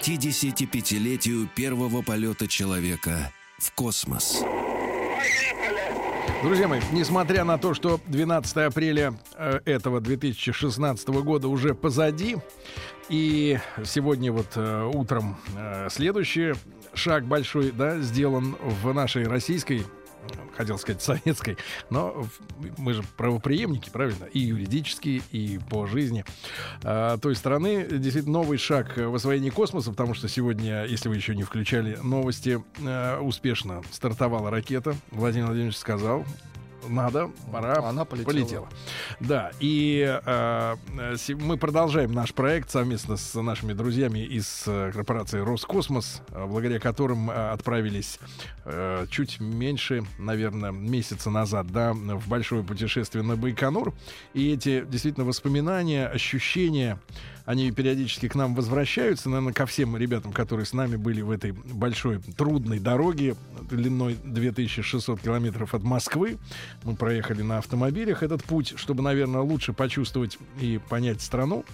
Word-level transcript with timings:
55-летию 0.00 1.48
первого 1.54 2.02
полета 2.02 2.48
человека 2.48 3.32
в 3.58 3.72
космос. 3.74 4.42
Друзья 6.42 6.68
мои, 6.68 6.80
несмотря 6.92 7.44
на 7.44 7.58
то, 7.58 7.74
что 7.74 8.00
12 8.06 8.56
апреля 8.56 9.12
э, 9.36 9.60
этого 9.66 10.00
2016 10.00 11.08
года 11.08 11.48
уже 11.48 11.74
позади, 11.74 12.38
и 13.10 13.58
сегодня 13.84 14.32
вот 14.32 14.52
э, 14.56 14.90
утром 14.94 15.36
э, 15.54 15.88
следующий 15.90 16.54
шаг 16.94 17.26
большой, 17.26 17.70
да, 17.70 17.98
сделан 17.98 18.56
в 18.62 18.94
нашей 18.94 19.24
российской 19.24 19.84
хотел 20.56 20.78
сказать 20.78 21.02
советской, 21.02 21.56
но 21.88 22.26
мы 22.76 22.94
же 22.94 23.02
правоприемники, 23.16 23.90
правильно, 23.90 24.24
и 24.24 24.40
юридически, 24.40 25.22
и 25.30 25.58
по 25.70 25.86
жизни 25.86 26.24
а, 26.82 27.18
той 27.18 27.34
страны. 27.34 27.86
Действительно, 27.90 28.40
новый 28.40 28.58
шаг 28.58 28.96
в 28.96 29.14
освоении 29.14 29.50
космоса, 29.50 29.90
потому 29.90 30.14
что 30.14 30.28
сегодня, 30.28 30.84
если 30.84 31.08
вы 31.08 31.16
еще 31.16 31.34
не 31.34 31.42
включали 31.42 31.98
новости, 32.02 32.62
а, 32.84 33.20
успешно 33.20 33.82
стартовала 33.90 34.50
ракета. 34.50 34.94
Владимир 35.10 35.46
Владимирович 35.46 35.76
сказал, 35.76 36.24
надо, 36.88 37.30
пора. 37.52 37.76
Она 37.88 38.04
полетела. 38.04 38.32
полетела. 38.32 38.68
Да, 39.20 39.50
и 39.60 40.20
э, 40.24 40.76
се- 41.16 41.34
мы 41.34 41.56
продолжаем 41.56 42.12
наш 42.12 42.32
проект 42.34 42.70
совместно 42.70 43.16
с 43.16 43.34
нашими 43.40 43.72
друзьями 43.72 44.20
из 44.20 44.64
э, 44.66 44.90
корпорации 44.92 45.40
Роскосмос, 45.40 46.22
э, 46.30 46.46
благодаря 46.46 46.80
которым 46.80 47.30
э, 47.30 47.50
отправились 47.50 48.18
э, 48.64 49.06
чуть 49.10 49.40
меньше, 49.40 50.04
наверное, 50.18 50.70
месяца 50.72 51.30
назад, 51.30 51.66
да, 51.68 51.92
в 51.92 52.28
большое 52.28 52.62
путешествие 52.62 53.22
на 53.22 53.36
Байконур. 53.36 53.92
И 54.34 54.52
эти 54.52 54.84
действительно 54.84 55.26
воспоминания, 55.26 56.06
ощущения, 56.06 56.98
они 57.46 57.72
периодически 57.72 58.28
к 58.28 58.34
нам 58.36 58.54
возвращаются, 58.54 59.28
наверное, 59.28 59.52
ко 59.52 59.66
всем 59.66 59.96
ребятам, 59.96 60.32
которые 60.32 60.66
с 60.66 60.72
нами 60.72 60.96
были 60.96 61.20
в 61.20 61.30
этой 61.30 61.50
большой 61.52 62.18
трудной 62.18 62.78
дороге 62.78 63.34
длиной 63.68 64.16
2600 64.24 65.20
километров 65.20 65.74
от 65.74 65.82
Москвы. 65.82 66.38
Мы 66.84 66.94
проехали 66.94 67.42
на 67.42 67.58
автомобилях 67.58 68.22
этот 68.22 68.42
путь, 68.44 68.74
чтобы, 68.76 69.02
наверное, 69.02 69.40
лучше 69.40 69.72
почувствовать 69.72 70.38
и 70.60 70.80
понять 70.88 71.20
страну. 71.20 71.64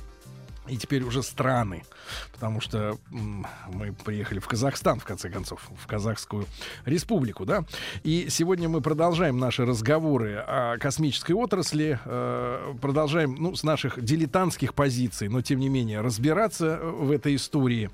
И 0.68 0.76
теперь 0.76 1.02
уже 1.02 1.22
страны, 1.22 1.84
потому 2.32 2.60
что 2.60 2.98
мы 3.10 3.92
приехали 3.92 4.38
в 4.38 4.48
Казахстан, 4.48 4.98
в 4.98 5.04
конце 5.04 5.30
концов, 5.30 5.68
в 5.76 5.86
Казахскую 5.86 6.46
республику, 6.84 7.44
да. 7.44 7.64
И 8.02 8.26
сегодня 8.30 8.68
мы 8.68 8.80
продолжаем 8.80 9.38
наши 9.38 9.64
разговоры 9.64 10.36
о 10.36 10.76
космической 10.78 11.32
отрасли, 11.32 11.98
э, 12.04 12.74
продолжаем, 12.80 13.36
ну, 13.38 13.54
с 13.54 13.62
наших 13.62 14.02
дилетантских 14.02 14.74
позиций, 14.74 15.28
но 15.28 15.40
тем 15.40 15.60
не 15.60 15.68
менее 15.68 16.00
разбираться 16.00 16.78
э, 16.80 16.90
в 16.90 17.10
этой 17.10 17.36
истории. 17.36 17.90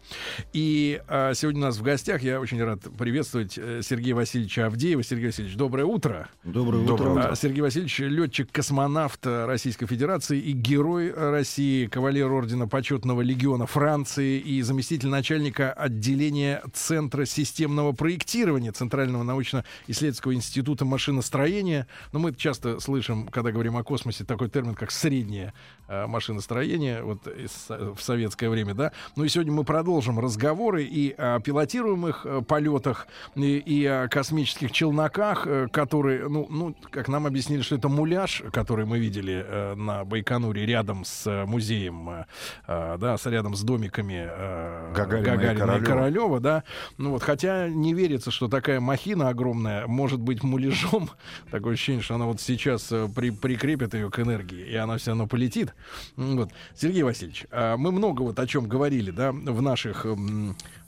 И 0.52 1.00
э, 1.06 1.32
сегодня 1.34 1.60
у 1.62 1.64
нас 1.64 1.76
в 1.76 1.82
гостях 1.82 2.22
я 2.22 2.40
очень 2.40 2.62
рад 2.62 2.80
приветствовать 2.98 3.52
Сергея 3.52 4.14
Васильевича 4.14 4.66
Авдеева. 4.66 5.02
Сергей 5.02 5.26
Васильевич, 5.26 5.56
доброе 5.56 5.84
утро. 5.84 6.28
Доброе 6.42 6.78
утро. 6.84 7.30
А, 7.30 7.36
Сергей 7.36 7.60
Васильевич, 7.60 7.98
летчик-космонавт 7.98 9.26
Российской 9.26 9.86
Федерации 9.86 10.38
и 10.38 10.52
герой 10.52 11.12
России, 11.12 11.86
кавалер 11.86 12.30
ордена 12.32 12.61
почетного 12.66 13.20
легиона 13.22 13.66
Франции 13.66 14.38
и 14.38 14.62
заместитель 14.62 15.08
начальника 15.08 15.72
отделения 15.72 16.62
Центра 16.72 17.24
системного 17.24 17.92
проектирования 17.92 18.72
Центрального 18.72 19.22
научно-исследовательского 19.22 20.34
института 20.34 20.84
машиностроения. 20.84 21.86
Но 22.12 22.18
мы 22.18 22.34
часто 22.34 22.80
слышим, 22.80 23.28
когда 23.28 23.52
говорим 23.52 23.76
о 23.76 23.82
космосе, 23.84 24.24
такой 24.24 24.48
термин, 24.48 24.74
как 24.74 24.90
среднее 24.90 25.52
э, 25.88 26.06
машиностроение 26.06 27.02
вот 27.02 27.26
из- 27.26 27.68
в 27.68 27.98
советское 28.00 28.48
время, 28.48 28.74
да. 28.74 28.92
Ну 29.16 29.24
и 29.24 29.28
сегодня 29.28 29.52
мы 29.52 29.64
продолжим 29.64 30.18
разговоры 30.18 30.84
и 30.84 31.14
о 31.16 31.40
пилотируемых 31.40 32.26
э, 32.26 32.42
полетах, 32.46 33.06
и, 33.34 33.58
и 33.58 33.84
о 33.86 34.08
космических 34.08 34.72
челноках, 34.72 35.46
э, 35.46 35.68
которые, 35.70 36.28
ну, 36.28 36.46
ну, 36.50 36.74
как 36.90 37.08
нам 37.08 37.26
объяснили, 37.26 37.62
что 37.62 37.76
это 37.76 37.88
муляж, 37.88 38.42
который 38.52 38.84
мы 38.86 38.98
видели 38.98 39.44
э, 39.46 39.74
на 39.74 40.04
Байконуре 40.04 40.64
рядом 40.66 41.04
с 41.04 41.26
э, 41.26 41.44
музеем, 41.44 42.24
э, 42.66 42.96
да, 42.98 43.16
с, 43.16 43.26
рядом 43.26 43.54
с 43.54 43.62
домиками 43.62 44.28
э, 44.30 44.92
Гагарина 44.94 45.50
и 45.50 45.54
и 45.54 45.58
Королёва. 45.58 45.84
Королёва, 45.84 46.40
да. 46.40 46.64
Ну 46.98 47.10
вот, 47.10 47.22
хотя 47.22 47.68
не 47.68 47.94
верится, 47.94 48.30
что 48.30 48.48
такая 48.48 48.80
махина 48.80 49.28
огромная 49.28 49.86
может 49.86 50.20
быть 50.20 50.42
муляжом. 50.42 51.10
Такое 51.50 51.74
ощущение, 51.74 52.02
что 52.02 52.14
она 52.16 52.26
вот 52.26 52.40
сейчас 52.40 52.90
э, 52.92 53.08
при, 53.14 53.30
прикрепит 53.30 53.94
ее 53.94 54.10
к 54.10 54.18
энергии, 54.18 54.64
и 54.66 54.74
она 54.74 54.98
все 54.98 55.10
равно 55.10 55.26
полетит. 55.26 55.74
Вот. 56.16 56.50
Сергей 56.74 57.02
Васильевич, 57.02 57.46
а 57.50 57.76
мы 57.76 57.92
много 57.92 58.22
вот 58.22 58.38
о 58.38 58.46
чем 58.46 58.68
говорили, 58.68 59.10
да, 59.10 59.32
в 59.32 59.62
наших 59.62 60.06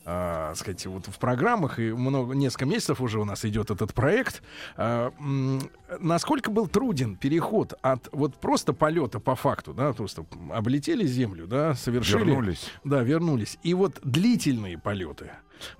а, 0.05 0.55
сказать, 0.55 0.85
вот 0.87 1.07
в 1.07 1.19
программах, 1.19 1.79
и 1.79 1.93
много, 1.93 2.35
несколько 2.35 2.67
месяцев 2.67 3.01
уже 3.01 3.21
у 3.21 3.25
нас 3.25 3.45
идет 3.45 3.71
этот 3.71 3.95
проект. 3.95 4.43
М, 4.77 5.61
насколько 5.99 6.51
был 6.51 6.67
труден 6.67 7.17
переход 7.17 7.75
от 7.83 8.09
вот 8.13 8.37
просто 8.37 8.73
полета 8.73 9.21
по 9.21 9.35
факту, 9.35 9.73
да, 9.73 9.93
просто 9.93 10.27
облетели 10.53 11.07
Землю, 11.07 11.47
да, 11.47 11.75
совершили... 11.75 12.25
Вернулись. 12.25 12.71
Да, 12.85 13.03
вернулись. 13.03 13.59
И 13.63 13.75
вот 13.75 13.99
длительные 14.03 14.79
полеты. 14.79 15.31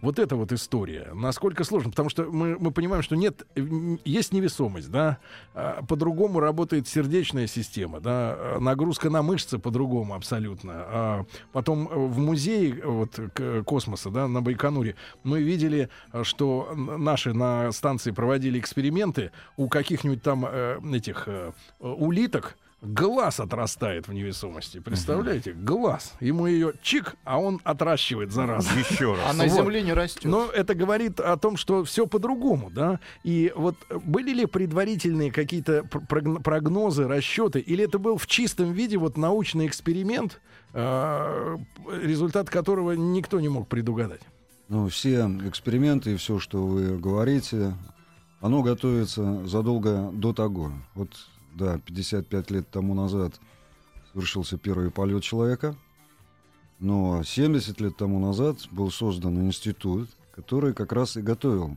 Вот 0.01 0.19
это 0.19 0.37
вот 0.37 0.53
история. 0.53 1.11
Насколько 1.15 1.65
сложно? 1.65 1.91
Потому 1.91 2.09
что 2.09 2.25
мы, 2.25 2.57
мы 2.59 2.71
понимаем, 2.71 3.03
что 3.03 3.17
нет, 3.17 3.47
есть 4.05 4.33
невесомость, 4.33 4.91
да, 4.91 5.19
а, 5.55 5.83
по-другому 5.83 6.41
работает 6.41 6.89
сердечная 6.89 7.47
система, 7.47 8.01
да, 8.01 8.57
нагрузка 8.61 9.11
на 9.11 9.23
мышцы 9.23 9.59
по-другому 9.59 10.15
абсолютно. 10.15 10.73
А 10.77 11.27
потом 11.53 11.89
э, 11.89 11.95
в 11.95 12.19
музее 12.19 12.83
вот, 12.85 13.19
космоса, 13.65 14.11
да, 14.11 14.29
на 14.29 14.43
Байконуре 14.43 14.97
мы 15.23 15.43
видели, 15.43 15.89
что 16.23 16.73
наши 16.75 17.33
на 17.33 17.73
станции 17.73 18.11
проводили 18.11 18.59
эксперименты 18.59 19.33
у 19.57 19.69
каких-нибудь 19.69 20.23
там 20.23 20.47
э, 20.47 20.79
этих 20.93 21.25
э, 21.27 21.53
улиток, 21.81 22.57
глаз 22.85 23.41
отрастает 23.41 24.09
в 24.09 24.13
невесомости. 24.13 24.79
Представляете? 24.79 25.53
Глаз. 25.53 26.15
Ему 26.21 26.47
ее 26.47 26.75
чик, 26.83 27.17
а 27.25 27.39
он 27.39 27.61
отращивает 27.65 28.33
зараза. 28.33 28.69
Еще 28.79 29.15
раз. 29.15 29.31
А 29.31 29.33
на. 29.33 29.49
Земле 29.49 29.83
не 29.83 29.93
растет. 29.93 30.25
Но 30.25 30.47
это 30.47 30.75
говорит 30.75 31.21
о 31.21 31.37
том, 31.37 31.57
что 31.57 31.85
все 31.85 32.07
по-другому, 32.07 32.71
да. 32.71 33.01
И 33.23 33.53
вот 33.57 33.77
были 34.05 34.33
ли 34.33 34.47
предварительные 34.47 35.31
какие-то 35.31 35.85
пр- 35.85 36.03
прогн- 36.09 36.43
прогнозы, 36.43 37.07
расчеты, 37.09 37.61
или 37.61 37.85
это 37.85 37.99
был 37.99 38.17
в 38.19 38.27
чистом 38.27 38.73
виде 38.73 38.97
вот 38.97 39.17
научный 39.17 39.67
эксперимент, 39.67 40.41
э, 40.73 41.57
результат 42.03 42.51
которого 42.51 42.93
никто 42.93 43.41
не 43.41 43.49
мог 43.49 43.69
предугадать? 43.69 44.21
Ну, 44.69 44.89
все 44.89 45.27
эксперименты 45.47 46.15
и 46.15 46.17
все, 46.17 46.39
что 46.39 46.67
вы 46.67 46.99
говорите, 46.99 47.75
оно 48.41 48.63
готовится 48.63 49.47
задолго 49.47 50.11
до 50.13 50.33
того. 50.33 50.73
Вот, 50.95 51.11
да, 51.55 51.79
55 51.79 52.51
лет 52.51 52.71
тому 52.71 52.95
назад 52.95 53.41
совершился 54.13 54.59
первый 54.59 54.91
полет 54.91 55.23
человека, 55.23 55.77
но 56.79 57.23
70 57.23 57.81
лет 57.81 57.97
тому 57.97 58.19
назад 58.19 58.59
был 58.71 58.91
создан 58.91 59.41
институт, 59.47 60.09
который 60.35 60.75
как 60.75 60.93
раз 60.93 61.17
и 61.17 61.23
готовил 61.23 61.77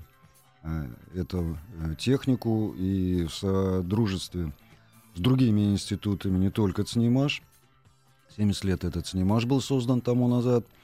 э, 0.63 0.87
эту 1.15 1.57
э, 1.79 1.95
технику 1.97 2.73
и 2.77 3.25
в 3.25 3.33
содружестве 3.33 4.51
с 5.15 5.19
другими 5.19 5.71
институтами, 5.71 6.37
не 6.37 6.51
только 6.51 6.83
ЦНИМАШ. 6.83 7.41
70 8.35 8.63
лет 8.65 8.83
этот 8.83 9.07
ЦНИМАШ 9.07 9.45
был 9.45 9.61
создан 9.61 10.01
тому 10.01 10.27
назад– 10.27 10.65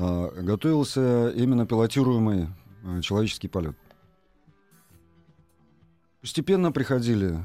а, 0.00 0.30
готовился 0.42 1.30
именно 1.30 1.66
пилотируемый 1.66 2.46
э, 2.84 3.00
человеческий 3.00 3.48
полет. 3.48 3.76
Постепенно 6.20 6.70
приходили 6.70 7.32
э, 7.32 7.44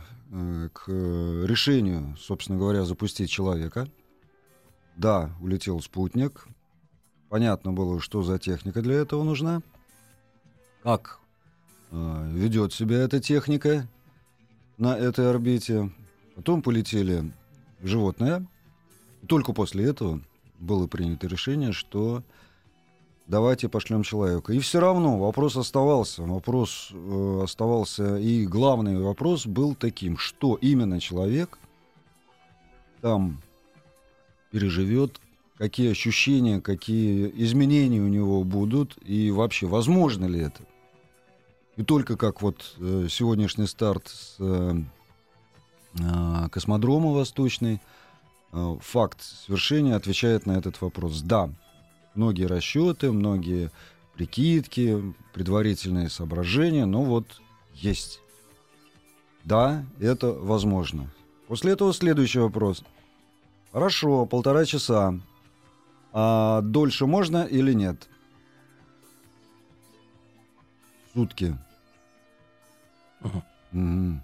к 0.73 0.85
э, 0.87 1.45
решению, 1.45 2.15
собственно 2.17 2.57
говоря, 2.57 2.85
запустить 2.85 3.29
человека. 3.29 3.87
Да, 4.95 5.35
улетел 5.39 5.79
спутник. 5.79 6.47
Понятно 7.29 7.71
было, 7.71 7.99
что 7.99 8.23
за 8.23 8.39
техника 8.39 8.81
для 8.81 8.95
этого 8.95 9.23
нужна. 9.23 9.61
Как 10.81 11.19
э, 11.91 12.31
ведет 12.33 12.73
себя 12.73 12.97
эта 12.97 13.19
техника 13.19 13.87
на 14.77 14.97
этой 14.97 15.29
орбите. 15.29 15.91
Потом 16.35 16.63
полетели 16.63 17.31
животные. 17.83 18.47
Только 19.27 19.53
после 19.53 19.85
этого 19.85 20.19
было 20.57 20.87
принято 20.87 21.27
решение, 21.27 21.73
что 21.73 22.23
давайте 23.27 23.69
пошлем 23.69 24.03
человека. 24.03 24.53
И 24.53 24.59
все 24.59 24.79
равно 24.79 25.17
вопрос 25.17 25.57
оставался. 25.57 26.23
Вопрос 26.23 26.89
э, 26.91 27.41
оставался. 27.43 28.17
И 28.17 28.45
главный 28.45 29.01
вопрос 29.01 29.45
был 29.45 29.75
таким, 29.75 30.17
что 30.17 30.55
именно 30.55 30.99
человек 30.99 31.57
там 33.01 33.41
переживет, 34.51 35.19
какие 35.57 35.91
ощущения, 35.91 36.61
какие 36.61 37.31
изменения 37.35 37.99
у 37.99 38.07
него 38.07 38.43
будут, 38.43 38.97
и 39.03 39.31
вообще, 39.31 39.67
возможно 39.67 40.25
ли 40.25 40.39
это. 40.39 40.63
И 41.75 41.83
только 41.83 42.17
как 42.17 42.41
вот 42.41 42.75
э, 42.79 43.07
сегодняшний 43.09 43.65
старт 43.65 44.07
с 44.07 44.35
э, 44.39 44.75
э, 45.99 46.49
космодрома 46.51 47.11
Восточный, 47.11 47.81
э, 48.51 48.77
факт 48.81 49.21
свершения 49.21 49.95
отвечает 49.95 50.45
на 50.45 50.51
этот 50.51 50.79
вопрос. 50.81 51.21
Да, 51.21 51.49
многие 52.15 52.45
расчеты, 52.45 53.11
многие 53.11 53.71
прикидки, 54.15 55.13
предварительные 55.33 56.09
соображения, 56.09 56.85
но 56.85 57.03
вот 57.03 57.41
есть. 57.73 58.21
Да, 59.43 59.85
это 59.99 60.31
возможно. 60.31 61.09
После 61.47 61.73
этого 61.73 61.93
следующий 61.93 62.39
вопрос. 62.39 62.83
Хорошо, 63.71 64.25
полтора 64.25 64.65
часа. 64.65 65.19
А 66.11 66.61
дольше 66.61 67.05
можно 67.07 67.43
или 67.43 67.73
нет? 67.73 68.07
Сутки. 71.13 71.57
Ага. 73.21 73.43
Мгм. 73.71 74.21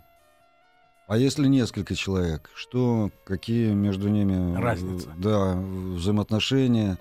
А 1.08 1.18
если 1.18 1.48
несколько 1.48 1.96
человек, 1.96 2.52
что, 2.54 3.10
какие 3.26 3.74
между 3.74 4.10
ними 4.10 4.56
э, 4.56 4.60
Разница. 4.62 5.10
Да, 5.18 5.56
взаимоотношения. 5.56 7.00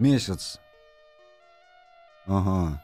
Месяц. 0.00 0.58
Ага. 2.26 2.82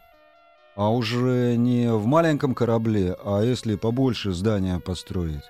А 0.74 0.90
уже 0.90 1.56
не 1.56 1.90
в 1.90 2.04
маленьком 2.04 2.54
корабле, 2.54 3.16
а 3.24 3.40
если 3.40 3.76
побольше 3.76 4.32
здания 4.32 4.78
построить. 4.80 5.44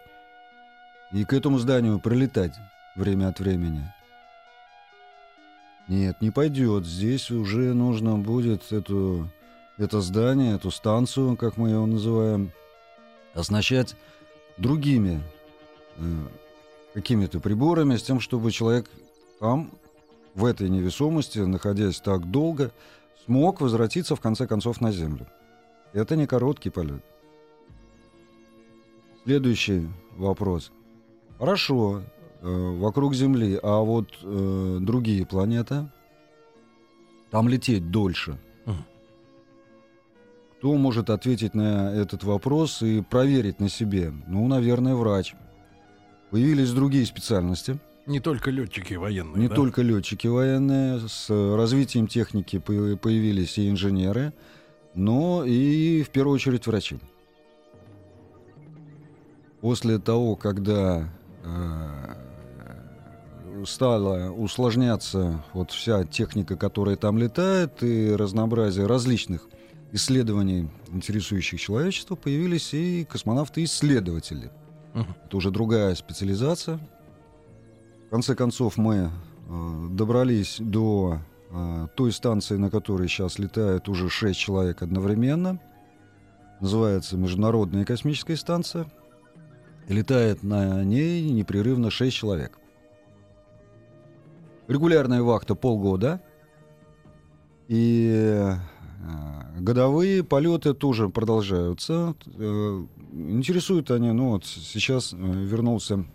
И 1.13 1.25
к 1.25 1.33
этому 1.33 1.59
зданию 1.59 1.99
прилетать 1.99 2.55
время 2.95 3.29
от 3.29 3.41
времени. 3.41 3.93
Нет, 5.89 6.21
не 6.21 6.31
пойдет. 6.31 6.87
Здесь 6.87 7.33
уже 7.33 7.75
нужно 7.75 8.17
будет 8.17 8.73
эту, 8.73 9.29
это 9.77 10.01
здание, 10.01 10.55
эту 10.55 10.71
станцию, 10.71 11.37
как 11.37 11.57
мы 11.57 11.71
его 11.71 11.87
называем, 11.87 12.53
оснащать 13.35 13.97
другими 14.57 15.21
э, 15.97 16.03
какими-то 16.95 17.41
приборами, 17.41 17.97
с 17.97 18.05
тем, 18.05 18.21
чтобы 18.21 18.53
человек 18.53 18.89
там, 19.41 19.73
в 20.37 20.45
этой 20.45 20.69
невесомости, 20.69 21.39
находясь 21.41 21.99
так 21.99 22.31
долго, 22.31 22.71
смог 23.25 23.61
возвратиться 23.61 24.15
в 24.15 24.21
конце 24.21 24.47
концов 24.47 24.81
на 24.81 24.93
Землю. 24.93 25.27
Это 25.93 26.15
не 26.15 26.27
короткий 26.27 26.71
полет. 26.71 27.03
Следующий 29.25 29.89
вопрос. 30.17 30.71
Хорошо, 31.39 32.03
э, 32.43 32.47
вокруг 32.47 33.15
Земли, 33.15 33.59
а 33.63 33.81
вот 33.81 34.09
э, 34.23 34.79
другие 34.81 35.27
планеты, 35.27 35.91
там 37.31 37.49
лететь 37.49 37.91
дольше. 37.91 38.39
Кто 40.59 40.75
может 40.75 41.11
ответить 41.11 41.55
на 41.55 41.93
этот 41.93 42.25
вопрос 42.25 42.83
и 42.83 43.03
проверить 43.03 43.61
на 43.61 43.69
себе? 43.69 44.13
Ну, 44.27 44.49
наверное, 44.49 44.95
врач. 44.95 45.35
Появились 46.31 46.73
другие 46.73 47.05
специальности. 47.07 47.79
Не 48.07 48.21
только 48.21 48.51
летчики 48.51 48.95
военные. 48.95 49.43
Не 49.43 49.49
да? 49.49 49.55
только 49.55 49.83
летчики 49.83 50.29
военные, 50.29 51.01
с 51.09 51.29
развитием 51.29 52.07
техники 52.07 52.59
по- 52.59 52.97
появились 52.97 53.59
и 53.59 53.69
инженеры, 53.69 54.33
но 54.95 55.45
и 55.45 56.03
в 56.03 56.11
первую 56.11 56.37
очередь 56.37 56.67
врачи. 56.67 56.99
После 59.61 59.99
того, 59.99 60.37
когда 60.37 61.09
э, 61.43 62.17
стала 63.65 64.31
усложняться 64.31 65.43
вот 65.53 65.73
вся 65.73 66.05
техника, 66.05 66.57
которая 66.57 66.95
там 66.97 67.19
летает, 67.19 67.83
и 67.83 68.15
разнообразие 68.15 68.87
различных 68.87 69.49
исследований, 69.93 70.69
интересующих 70.93 71.61
человечество, 71.61 72.15
появились 72.15 72.73
и 72.75 73.05
космонавты-исследователи. 73.05 74.51
Мгм. 74.95 75.17
Это 75.25 75.37
уже 75.37 75.51
другая 75.51 75.95
специализация. 75.95 76.79
В 78.07 78.11
конце 78.11 78.37
концов, 78.37 78.77
мы 78.77 79.11
э, 79.49 79.87
добрались 79.91 80.59
до 80.61 81.19
э, 81.51 81.89
той 81.97 82.13
станции, 82.13 82.57
на 82.57 82.71
которой 82.71 83.09
сейчас 83.09 83.41
летает 83.41 83.89
уже 83.89 84.09
6 84.09 84.39
человек 84.39 84.83
одновременно. 84.83 85.61
Называется 86.61 87.17
Международная 87.17 87.85
космическая 87.85 88.37
станция. 88.37 88.87
Летает 89.89 90.45
на 90.45 90.85
ней 90.85 91.29
непрерывно 91.33 91.91
6 91.91 92.17
человек. 92.17 92.61
Регулярная 94.69 95.23
вахта 95.23 95.57
полгода. 95.57 96.23
И 97.67 98.09
э, 98.15 98.55
годовые 99.59 100.23
полеты 100.23 100.75
тоже 100.75 101.09
продолжаются. 101.09 102.15
Интересуют 103.13 103.91
они, 103.91 104.13
ну 104.13 104.31
вот 104.31 104.45
сейчас 104.45 105.13
вернулся 105.13 106.07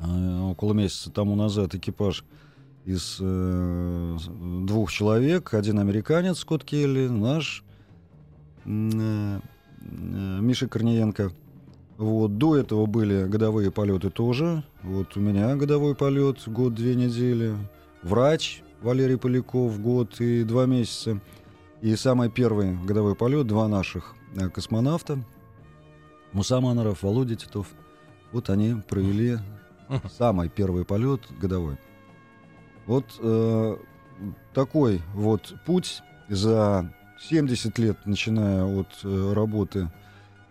около 0.00 0.72
месяца 0.72 1.10
тому 1.10 1.36
назад 1.36 1.74
экипаж 1.74 2.24
из 2.84 3.18
э, 3.20 4.16
двух 4.62 4.90
человек. 4.90 5.54
Один 5.54 5.78
американец, 5.78 6.38
Скотт 6.38 6.64
Келли, 6.64 7.08
наш 7.08 7.62
э, 8.64 8.68
э, 8.68 9.40
Миша 10.40 10.68
Корниенко. 10.68 11.32
Вот, 11.98 12.38
до 12.38 12.56
этого 12.56 12.86
были 12.86 13.24
годовые 13.24 13.70
полеты 13.70 14.08
тоже. 14.08 14.64
Вот 14.82 15.16
у 15.16 15.20
меня 15.20 15.54
годовой 15.56 15.94
полет, 15.94 16.38
год, 16.46 16.74
две 16.74 16.94
недели. 16.94 17.54
Врач 18.02 18.62
Валерий 18.80 19.18
Поляков, 19.18 19.78
год 19.80 20.20
и 20.20 20.42
два 20.44 20.64
месяца. 20.64 21.20
И 21.82 21.94
самый 21.96 22.30
первый 22.30 22.76
годовой 22.84 23.14
полет, 23.14 23.46
два 23.46 23.68
наших 23.68 24.14
э, 24.34 24.48
космонавта, 24.48 25.22
Муса 26.32 26.60
Манаров, 26.60 27.02
Володя 27.02 27.36
Титов. 27.36 27.66
Вот 28.32 28.48
они 28.48 28.76
провели 28.88 29.38
Мгм. 29.90 30.08
самый 30.08 30.48
первый 30.48 30.84
полет 30.84 31.20
годовой. 31.40 31.76
Вот 32.86 33.04
э, 33.18 33.76
такой 34.54 35.02
вот 35.14 35.54
путь 35.66 36.02
за 36.28 36.94
70 37.20 37.76
лет, 37.78 37.98
начиная 38.06 38.64
от 38.64 38.88
э, 39.04 39.32
работы 39.34 39.90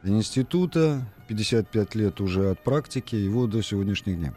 института, 0.03 1.01
55 1.27 1.95
лет 1.95 2.21
уже 2.21 2.51
от 2.51 2.63
практики, 2.63 3.15
и 3.15 3.29
вот 3.29 3.49
до 3.49 3.63
сегодняшних 3.63 4.17
дней. 4.17 4.31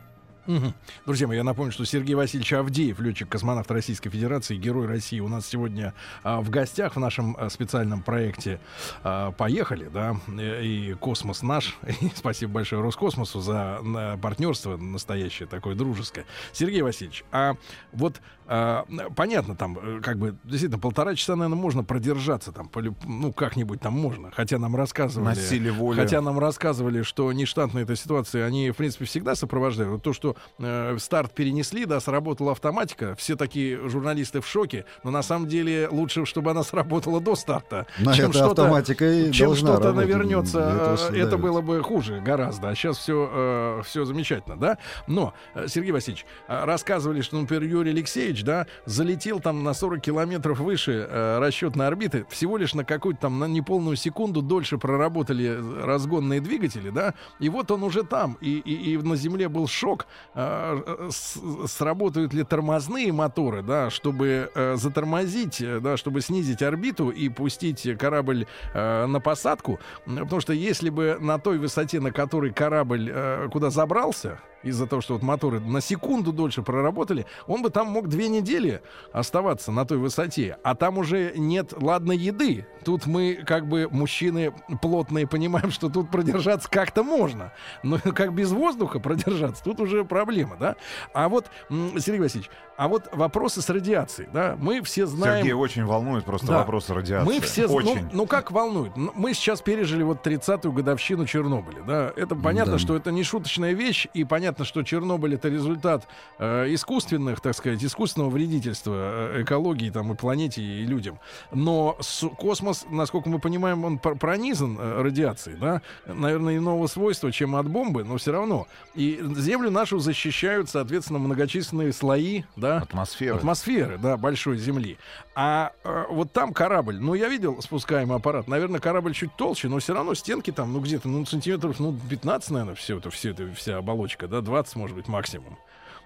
Мгм. 0.46 0.74
Друзья 1.06 1.28
мои, 1.28 1.36
я 1.36 1.44
напомню, 1.44 1.70
что 1.70 1.84
Сергей 1.84 2.16
Васильевич 2.16 2.52
Авдеев, 2.52 2.98
летчик-космонавт 2.98 3.70
Российской 3.70 4.10
Федерации, 4.10 4.56
герой 4.56 4.86
России, 4.86 5.20
у 5.20 5.28
нас 5.28 5.46
сегодня 5.46 5.94
а, 6.24 6.40
в 6.40 6.50
гостях 6.50 6.96
в 6.96 6.98
нашем 6.98 7.36
а, 7.38 7.48
специальном 7.48 8.02
проекте 8.02 8.58
а, 9.04 9.30
«Поехали», 9.30 9.88
да, 9.88 10.16
и 10.28 10.94
«Космос 10.98 11.42
наш». 11.42 11.76
И 12.00 12.10
спасибо 12.16 12.54
большое 12.54 12.82
Роскосмосу 12.82 13.40
за 13.40 13.78
на, 13.82 14.16
партнерство 14.16 14.76
настоящее, 14.76 15.46
такое 15.46 15.76
дружеское. 15.76 16.26
Сергей 16.52 16.82
Васильевич, 16.82 17.24
а 17.30 17.54
вот 17.92 18.20
а, 18.54 18.84
понятно, 19.16 19.56
там, 19.56 19.78
э, 19.82 20.00
как 20.02 20.18
бы, 20.18 20.36
действительно, 20.44 20.78
полтора 20.78 21.14
часа, 21.14 21.36
наверное, 21.36 21.58
можно 21.58 21.84
продержаться 21.84 22.52
там, 22.52 22.70
ну, 23.06 23.32
как-нибудь 23.32 23.80
там 23.80 23.94
можно, 23.94 24.30
хотя 24.30 24.58
нам 24.58 24.76
рассказывали... 24.76 25.28
На 25.28 25.34
силе 25.34 25.72
воли. 25.72 25.98
Хотя 25.98 26.20
нам 26.20 26.38
рассказывали, 26.38 27.02
что 27.02 27.32
нештатные 27.32 27.84
этой 27.84 27.96
ситуации, 27.96 28.42
они, 28.42 28.70
в 28.70 28.76
принципе, 28.76 29.06
всегда 29.06 29.36
сопровождают. 29.36 29.92
Вот 29.92 30.02
то, 30.02 30.12
что 30.12 30.36
э, 30.58 30.98
старт 30.98 31.34
перенесли, 31.34 31.86
да, 31.86 31.98
сработала 31.98 32.52
автоматика, 32.52 33.14
все 33.14 33.36
такие 33.36 33.88
журналисты 33.88 34.42
в 34.42 34.46
шоке, 34.46 34.84
но 35.02 35.10
на 35.10 35.22
самом 35.22 35.48
деле 35.48 35.88
лучше, 35.90 36.26
чтобы 36.26 36.50
она 36.50 36.62
сработала 36.62 37.22
до 37.22 37.36
старта, 37.36 37.86
На 37.98 38.12
чем 38.12 38.28
это 38.30 38.38
что-то 38.38 38.84
чем 39.32 39.54
что-то 39.54 39.94
навернется, 39.94 40.98
э, 41.10 41.16
это 41.16 41.16
есть. 41.16 41.36
было 41.36 41.62
бы 41.62 41.82
хуже 41.82 42.20
гораздо. 42.20 42.68
А 42.68 42.74
сейчас 42.74 42.98
все, 42.98 43.80
все 43.86 44.04
замечательно, 44.04 44.58
да? 44.58 44.76
Но, 45.06 45.32
э, 45.54 45.68
Сергей 45.68 45.92
Васильевич, 45.92 46.26
э, 46.48 46.64
рассказывали, 46.64 47.20
что, 47.20 47.38
например, 47.38 47.62
Юрий 47.64 47.90
Алексеевич, 47.90 48.41
да, 48.42 48.66
залетел 48.86 49.40
там 49.40 49.62
на 49.64 49.74
40 49.74 50.00
километров 50.00 50.58
выше 50.60 51.06
э, 51.08 51.38
расчетной 51.38 51.86
орбиты, 51.86 52.26
всего 52.30 52.56
лишь 52.56 52.74
на 52.74 52.84
какую-то 52.84 53.22
там, 53.22 53.38
на 53.38 53.46
неполную 53.46 53.96
секунду 53.96 54.42
дольше 54.42 54.78
проработали 54.78 55.58
разгонные 55.82 56.40
двигатели, 56.40 56.90
да, 56.90 57.14
и 57.38 57.48
вот 57.48 57.70
он 57.70 57.82
уже 57.82 58.02
там, 58.02 58.38
и, 58.40 58.58
и, 58.58 58.92
и 58.92 58.96
на 58.98 59.16
Земле 59.16 59.48
был 59.48 59.66
шок, 59.66 60.06
э, 60.34 61.08
с- 61.10 61.40
сработают 61.66 62.34
ли 62.34 62.44
тормозные 62.44 63.12
моторы, 63.12 63.62
да, 63.62 63.90
чтобы 63.90 64.50
э, 64.54 64.76
затормозить, 64.76 65.60
э, 65.60 65.80
да, 65.80 65.96
чтобы 65.96 66.20
снизить 66.20 66.62
орбиту 66.62 67.10
и 67.10 67.28
пустить 67.28 67.86
корабль 67.98 68.46
э, 68.74 69.06
на 69.06 69.20
посадку. 69.20 69.78
Потому 70.04 70.40
что 70.40 70.52
если 70.52 70.90
бы 70.90 71.18
на 71.20 71.38
той 71.38 71.58
высоте, 71.58 72.00
на 72.00 72.12
которой 72.12 72.52
корабль 72.52 73.10
э, 73.12 73.48
куда 73.50 73.70
забрался, 73.70 74.38
из-за 74.62 74.86
того, 74.86 75.02
что 75.02 75.14
вот 75.14 75.22
моторы 75.22 75.60
на 75.60 75.80
секунду 75.80 76.32
дольше 76.32 76.62
проработали, 76.62 77.26
он 77.46 77.62
бы 77.62 77.70
там 77.70 77.88
мог 77.88 78.08
две 78.08 78.21
недели 78.28 78.82
оставаться 79.12 79.72
на 79.72 79.84
той 79.84 79.98
высоте. 79.98 80.56
А 80.62 80.74
там 80.74 80.98
уже 80.98 81.32
нет, 81.36 81.72
ладно, 81.80 82.12
еды. 82.12 82.66
Тут 82.84 83.06
мы, 83.06 83.34
как 83.46 83.68
бы, 83.68 83.88
мужчины 83.90 84.52
плотные, 84.80 85.26
понимаем, 85.26 85.70
что 85.70 85.88
тут 85.88 86.10
продержаться 86.10 86.68
как-то 86.70 87.02
можно. 87.02 87.52
Но 87.82 87.98
как 87.98 88.34
без 88.34 88.50
воздуха 88.50 88.98
продержаться, 89.00 89.62
тут 89.62 89.80
уже 89.80 90.04
проблема, 90.04 90.56
да? 90.58 90.76
А 91.14 91.28
вот, 91.28 91.46
Сергей 91.70 92.20
Васильевич, 92.20 92.50
а 92.76 92.88
вот 92.88 93.08
вопросы 93.12 93.62
с 93.62 93.68
радиацией, 93.70 94.28
да? 94.32 94.56
Мы 94.58 94.82
все 94.82 95.06
знаем... 95.06 95.38
Сергей 95.38 95.52
очень 95.52 95.84
волнует 95.84 96.24
просто 96.24 96.46
Да. 96.48 96.58
вопросы 96.58 96.94
радиации. 96.94 97.26
Мы 97.26 97.40
все, 97.40 97.66
ну, 97.68 97.74
очень. 97.74 98.08
ну 98.12 98.26
как 98.26 98.50
волнует? 98.50 98.96
Ну, 98.96 99.12
Мы 99.14 99.34
сейчас 99.34 99.60
пережили 99.60 100.02
вот 100.02 100.26
30-ю 100.26 100.72
годовщину 100.72 101.26
Чернобыля, 101.26 101.82
да? 101.86 102.12
Это 102.16 102.34
понятно, 102.34 102.72
Да. 102.74 102.78
что 102.78 102.96
это 102.96 103.12
не 103.12 103.22
шуточная 103.22 103.72
вещь, 103.72 104.08
и 104.14 104.24
понятно, 104.24 104.64
что 104.64 104.82
Чернобыль 104.82 105.34
это 105.34 105.48
результат 105.48 106.08
э, 106.38 106.72
искусственных, 106.74 107.40
так 107.40 107.54
сказать, 107.54 107.82
искусственного 108.12 108.30
вредительства 108.30 108.94
э, 108.94 109.42
экологии 109.42 109.90
там 109.90 110.12
и 110.12 110.16
планете 110.16 110.62
и 110.62 110.84
людям. 110.84 111.18
Но 111.50 111.98
космос, 112.38 112.84
насколько 112.90 113.28
мы 113.28 113.38
понимаем, 113.38 113.84
он 113.84 113.98
пр- 113.98 114.16
пронизан 114.16 114.78
э, 114.78 115.02
радиацией, 115.02 115.56
да? 115.56 115.82
Наверное, 116.06 116.58
иного 116.58 116.86
свойства, 116.86 117.32
чем 117.32 117.56
от 117.56 117.68
бомбы, 117.68 118.04
но 118.04 118.18
все 118.18 118.32
равно. 118.32 118.66
И 118.94 119.20
Землю 119.36 119.70
нашу 119.70 119.98
защищают, 119.98 120.68
соответственно, 120.68 121.18
многочисленные 121.18 121.92
слои, 121.92 122.42
да? 122.56 122.78
Атмосфера. 122.78 123.36
Атмосферы, 123.36 123.98
да, 123.98 124.16
большой 124.16 124.58
Земли. 124.58 124.98
А 125.34 125.72
э, 125.84 126.04
вот 126.10 126.32
там 126.32 126.52
корабль, 126.52 126.98
ну, 126.98 127.14
я 127.14 127.28
видел 127.28 127.60
спускаемый 127.62 128.16
аппарат, 128.16 128.46
наверное, 128.46 128.80
корабль 128.80 129.14
чуть 129.14 129.34
толще, 129.36 129.68
но 129.68 129.78
все 129.78 129.94
равно 129.94 130.14
стенки 130.14 130.50
там, 130.52 130.72
ну, 130.72 130.80
где-то, 130.80 131.08
ну, 131.08 131.24
сантиметров, 131.24 131.80
ну, 131.80 131.98
15, 132.10 132.50
наверное, 132.50 132.74
все 132.74 132.98
это, 132.98 133.10
все 133.10 133.30
это, 133.30 133.50
вся 133.54 133.78
оболочка, 133.78 134.28
да, 134.28 134.42
20, 134.42 134.76
может 134.76 134.96
быть, 134.96 135.08
максимум. 135.08 135.56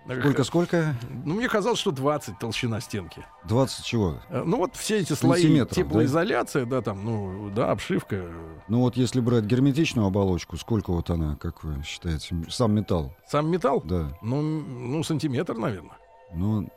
Сколько-сколько? 0.08 0.94
Ну, 1.24 1.34
мне 1.34 1.48
казалось, 1.48 1.78
что 1.80 1.90
20 1.90 2.38
толщина 2.38 2.80
стенки. 2.80 3.24
20 3.44 3.84
чего? 3.84 4.20
Э, 4.28 4.42
Ну, 4.44 4.58
вот 4.58 4.76
все 4.76 4.98
эти 5.00 5.12
слои, 5.12 5.40
Сантиметров, 5.42 5.76
да? 5.76 5.82
теплоизоляция, 5.82 6.64
да, 6.66 6.80
там, 6.80 7.04
ну, 7.04 7.50
да, 7.50 7.72
обшивка. 7.72 8.24
Ну 8.68 8.80
вот 8.80 8.96
если 8.96 9.20
брать 9.20 9.44
герметичную 9.44 10.06
оболочку, 10.06 10.56
сколько 10.56 10.92
вот 10.92 11.10
она, 11.10 11.36
как 11.36 11.64
вы 11.64 11.82
считаете? 11.82 12.36
Сам 12.48 12.74
металл, 12.74 13.14
Сам 13.28 13.50
металл, 13.50 13.82
да. 13.84 14.16
ну, 14.22 14.40
ну, 14.42 15.02
сантиметр, 15.02 15.54
наверное. 15.54 15.96
Ну, 16.32 16.68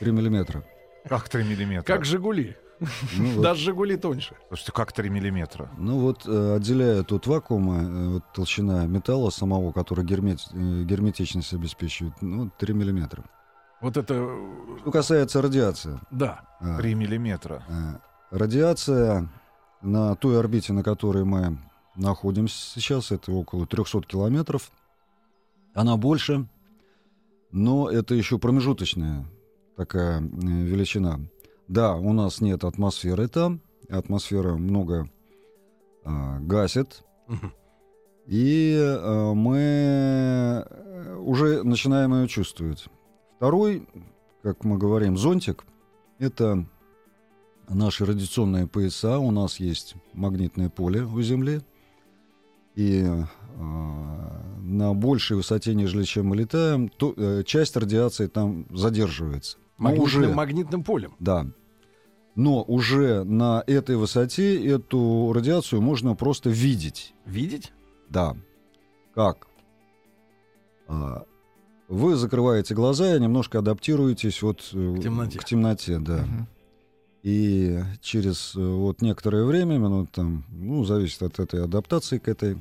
3 0.00 0.12
миллиметра. 0.12 0.64
Как 1.08 1.28
3 1.28 1.44
миллиметра? 1.44 1.84
Как 1.94 2.04
«Жигули». 2.04 2.56
Ну, 3.18 3.30
вот. 3.34 3.42
Даже 3.42 3.60
«Жигули» 3.64 3.96
тоньше. 3.96 4.34
Слушайте, 4.48 4.72
как 4.72 4.92
3 4.92 5.08
миллиметра? 5.10 5.68
Ну 5.78 5.98
вот, 6.00 6.26
э, 6.26 6.56
отделяя 6.56 7.00
от 7.02 7.26
вакуума, 7.26 7.82
э, 7.82 8.08
вот 8.14 8.22
толщина 8.34 8.86
металла 8.86 9.30
самого, 9.30 9.72
который 9.72 10.04
гермет- 10.04 10.50
э, 10.52 10.84
герметичность 10.84 11.52
обеспечивает, 11.52 12.14
ну, 12.20 12.50
3 12.58 12.74
миллиметра. 12.74 13.24
Вот 13.80 13.96
это, 13.96 14.14
Что 14.80 14.90
касается 14.90 15.42
радиации. 15.42 15.98
да. 16.10 16.42
а, 16.60 16.76
3 16.78 16.94
миллиметра. 16.94 17.62
э, 17.68 18.36
радиация 18.36 19.28
на 19.82 20.14
той 20.16 20.38
орбите, 20.38 20.72
на 20.72 20.82
которой 20.82 21.24
мы 21.24 21.58
находимся 21.96 22.56
сейчас, 22.80 23.12
это 23.12 23.30
около 23.32 23.66
300 23.66 24.02
километров, 24.02 24.70
она 25.74 25.96
больше, 25.96 26.46
но 27.52 27.88
это 27.90 28.14
еще 28.14 28.38
промежуточная 28.38 29.26
такая 29.76 30.20
величина. 30.20 31.20
Да, 31.68 31.96
у 31.96 32.12
нас 32.12 32.40
нет 32.40 32.64
атмосферы 32.64 33.28
там, 33.28 33.60
атмосфера 33.88 34.54
много 34.54 35.08
а, 36.04 36.38
гасит, 36.40 37.04
и 38.26 38.74
э, 38.78 39.32
мы 39.34 39.58
э, 39.58 41.16
уже 41.16 41.62
начинаем 41.62 42.14
ее 42.14 42.28
чувствовать. 42.28 42.86
Второй, 43.36 43.86
как 44.42 44.64
мы 44.64 44.78
говорим, 44.78 45.18
зонтик— 45.18 45.64
это 46.18 46.66
наши 47.68 48.06
радиационные 48.06 48.66
пояса. 48.66 49.18
У 49.18 49.30
нас 49.30 49.60
есть 49.60 49.94
магнитное 50.12 50.70
поле 50.70 51.02
у 51.02 51.20
Земли. 51.20 51.60
И 52.74 53.04
э, 53.04 53.24
на 53.56 54.94
большей 54.94 55.36
высоте, 55.36 55.74
нежели 55.74 56.04
чем 56.04 56.28
мы 56.28 56.36
летаем, 56.36 56.88
то, 56.88 57.12
э, 57.16 57.42
часть 57.44 57.76
радиации 57.76 58.26
там 58.26 58.66
задерживается. 58.74 59.58
Магнитным, 59.76 60.04
уже, 60.04 60.34
магнитным 60.34 60.82
полем. 60.84 61.14
да. 61.18 61.46
Но 62.36 62.62
уже 62.64 63.22
на 63.22 63.62
этой 63.64 63.94
высоте 63.96 64.66
эту 64.66 65.32
радиацию 65.32 65.80
можно 65.80 66.16
просто 66.16 66.50
видеть. 66.50 67.14
Видеть? 67.26 67.72
Да. 68.08 68.36
Как? 69.14 69.46
А, 70.88 71.24
Вы 71.86 72.16
закрываете 72.16 72.74
глаза 72.74 73.14
и 73.14 73.20
немножко 73.20 73.60
адаптируетесь 73.60 74.42
вот 74.42 74.68
э, 74.72 74.96
К 74.96 75.02
темноте. 75.02 75.38
к 75.38 75.44
темноте, 75.44 75.98
да. 76.00 76.24
Мгм. 76.24 76.48
И 77.22 77.80
через 78.00 78.56
э, 78.56 78.60
вот 78.60 79.00
некоторое 79.00 79.44
время, 79.44 79.76
минут 79.78 80.10
там, 80.10 80.44
ну, 80.50 80.84
зависит 80.84 81.22
от 81.22 81.38
этой 81.38 81.62
адаптации 81.62 82.18
к 82.18 82.26
этой 82.28 82.58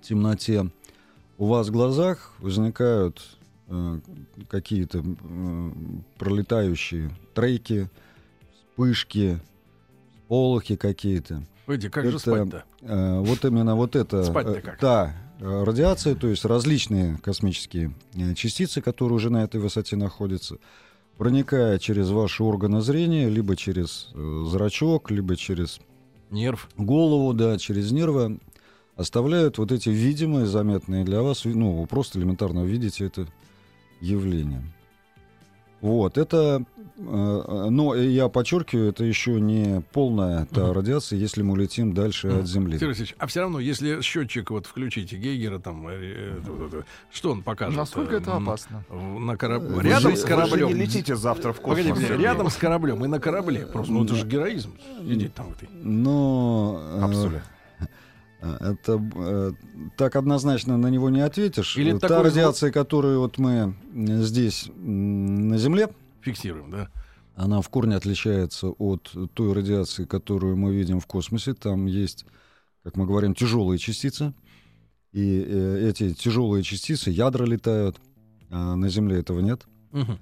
темноте, 0.00 0.70
у 1.38 1.46
вас 1.46 1.68
в 1.68 1.72
глазах 1.72 2.34
возникают 2.38 3.20
какие-то 4.48 5.02
э, 5.04 5.70
пролетающие 6.18 7.10
треки, 7.34 7.88
вспышки, 8.72 9.38
сполохи 10.26 10.76
какие-то. 10.76 11.42
Пойди, 11.66 11.88
как 11.88 12.04
же 12.04 12.10
Это- 12.10 12.18
спать-то? 12.18 12.64
Э, 12.82 13.20
вот 13.20 13.44
именно 13.44 13.76
вот 13.76 13.96
это, 13.96 14.24
Спать-то 14.24 14.52
э, 14.54 14.60
как? 14.60 14.78
та 14.78 15.14
э, 15.40 15.64
радиация, 15.64 16.14
то 16.14 16.26
есть 16.28 16.44
различные 16.44 17.18
космические 17.18 17.94
э, 18.14 18.34
частицы, 18.34 18.80
которые 18.80 19.16
уже 19.16 19.30
на 19.30 19.44
этой 19.44 19.60
высоте 19.60 19.96
находятся, 19.96 20.56
проникая 21.16 21.78
через 21.78 22.10
ваши 22.10 22.42
органы 22.42 22.80
зрения, 22.80 23.28
либо 23.28 23.54
через 23.56 24.10
зрачок, 24.14 25.10
либо 25.10 25.36
через 25.36 25.80
Нерв. 26.30 26.68
голову, 26.76 27.34
да, 27.34 27.58
через 27.58 27.90
нервы, 27.92 28.38
оставляют 28.96 29.58
вот 29.58 29.70
эти 29.72 29.88
видимые, 29.90 30.46
заметные 30.46 31.04
для 31.04 31.22
вас, 31.22 31.44
ну, 31.44 31.80
вы 31.80 31.86
просто 31.86 32.18
элементарно 32.18 32.64
видите 32.64 33.04
это 33.06 33.26
явление. 34.00 34.62
Вот, 35.80 36.18
это, 36.18 36.62
э, 36.98 37.02
э, 37.02 37.66
но 37.70 37.94
я 37.94 38.28
подчеркиваю, 38.28 38.90
это 38.90 39.02
еще 39.02 39.40
не 39.40 39.80
полная 39.94 40.44
та 40.44 40.64
Мгм. 40.66 40.72
радиация, 40.72 41.18
если 41.18 41.40
мы 41.42 41.56
летим 41.56 41.94
дальше 41.94 42.28
Мгм. 42.28 42.40
от 42.40 42.46
Земли. 42.46 42.72
Сергей 42.74 42.88
Васильевич, 42.88 43.14
а 43.18 43.26
все 43.26 43.40
равно, 43.40 43.60
если 43.60 44.02
счетчик 44.02 44.50
вот 44.50 44.66
включите 44.66 45.16
Гейгера, 45.16 45.58
там, 45.58 45.88
э, 45.88 45.92
э, 45.94 46.38
э, 46.46 46.68
э, 46.74 46.82
что 47.10 47.30
он 47.30 47.42
покажет? 47.42 47.76
Насколько 47.78 48.16
это 48.16 48.36
опасно? 48.36 48.84
На 48.90 49.38
кораб... 49.38 49.62
Вы 49.62 49.82
Рядом 49.82 50.10
же- 50.10 50.18
с 50.18 50.22
Вы 50.24 50.28
кораблем. 50.28 50.68
же 50.68 50.74
не 50.74 50.82
летите 50.82 51.16
завтра 51.16 51.54
в 51.54 51.62
космос. 51.62 51.86
Погодите, 51.86 52.14
рядом 52.18 52.50
с 52.50 52.56
кораблем 52.56 53.02
и 53.02 53.08
на 53.08 53.18
корабле. 53.18 53.60
Просто, 53.66 53.90
ну 53.90 54.04
это 54.04 54.14
же 54.16 54.26
героизм. 54.26 54.74
Сидеть 55.00 55.32
там 55.34 55.46
в 55.46 55.52
этой. 55.56 55.68
Но 55.82 56.98
Капсуле. 57.00 57.38
э, 57.38 57.59
это 58.40 59.02
э, 59.14 59.52
так 59.96 60.16
однозначно 60.16 60.76
на 60.76 60.88
него 60.88 61.10
не 61.10 61.20
ответишь. 61.20 61.76
Или 61.76 61.92
Та 61.92 62.08
такой 62.08 62.24
радиация, 62.24 62.70
которую 62.72 63.20
вот 63.20 63.38
мы 63.38 63.74
м, 63.92 64.22
здесь 64.22 64.70
на 64.76 65.58
Земле, 65.58 65.90
Фиксируем, 66.22 66.70
да? 66.70 66.88
она 67.34 67.60
в 67.60 67.68
корне 67.68 67.96
отличается 67.96 68.68
от 68.68 69.14
той 69.34 69.52
радиации, 69.52 70.04
которую 70.04 70.56
мы 70.56 70.74
видим 70.74 71.00
в 71.00 71.06
космосе. 71.06 71.54
Там 71.54 71.86
есть, 71.86 72.26
как 72.82 72.96
мы 72.96 73.06
говорим, 73.06 73.34
тяжелые 73.34 73.78
частицы. 73.78 74.34
И 75.12 75.44
э, 75.46 75.88
эти 75.88 76.12
тяжелые 76.12 76.62
частицы, 76.62 77.10
ядра 77.10 77.44
летают. 77.44 77.96
А 78.50 78.74
на 78.74 78.88
Земле 78.88 79.18
этого 79.20 79.40
нет. 79.40 79.66
Мгм. 79.92 80.18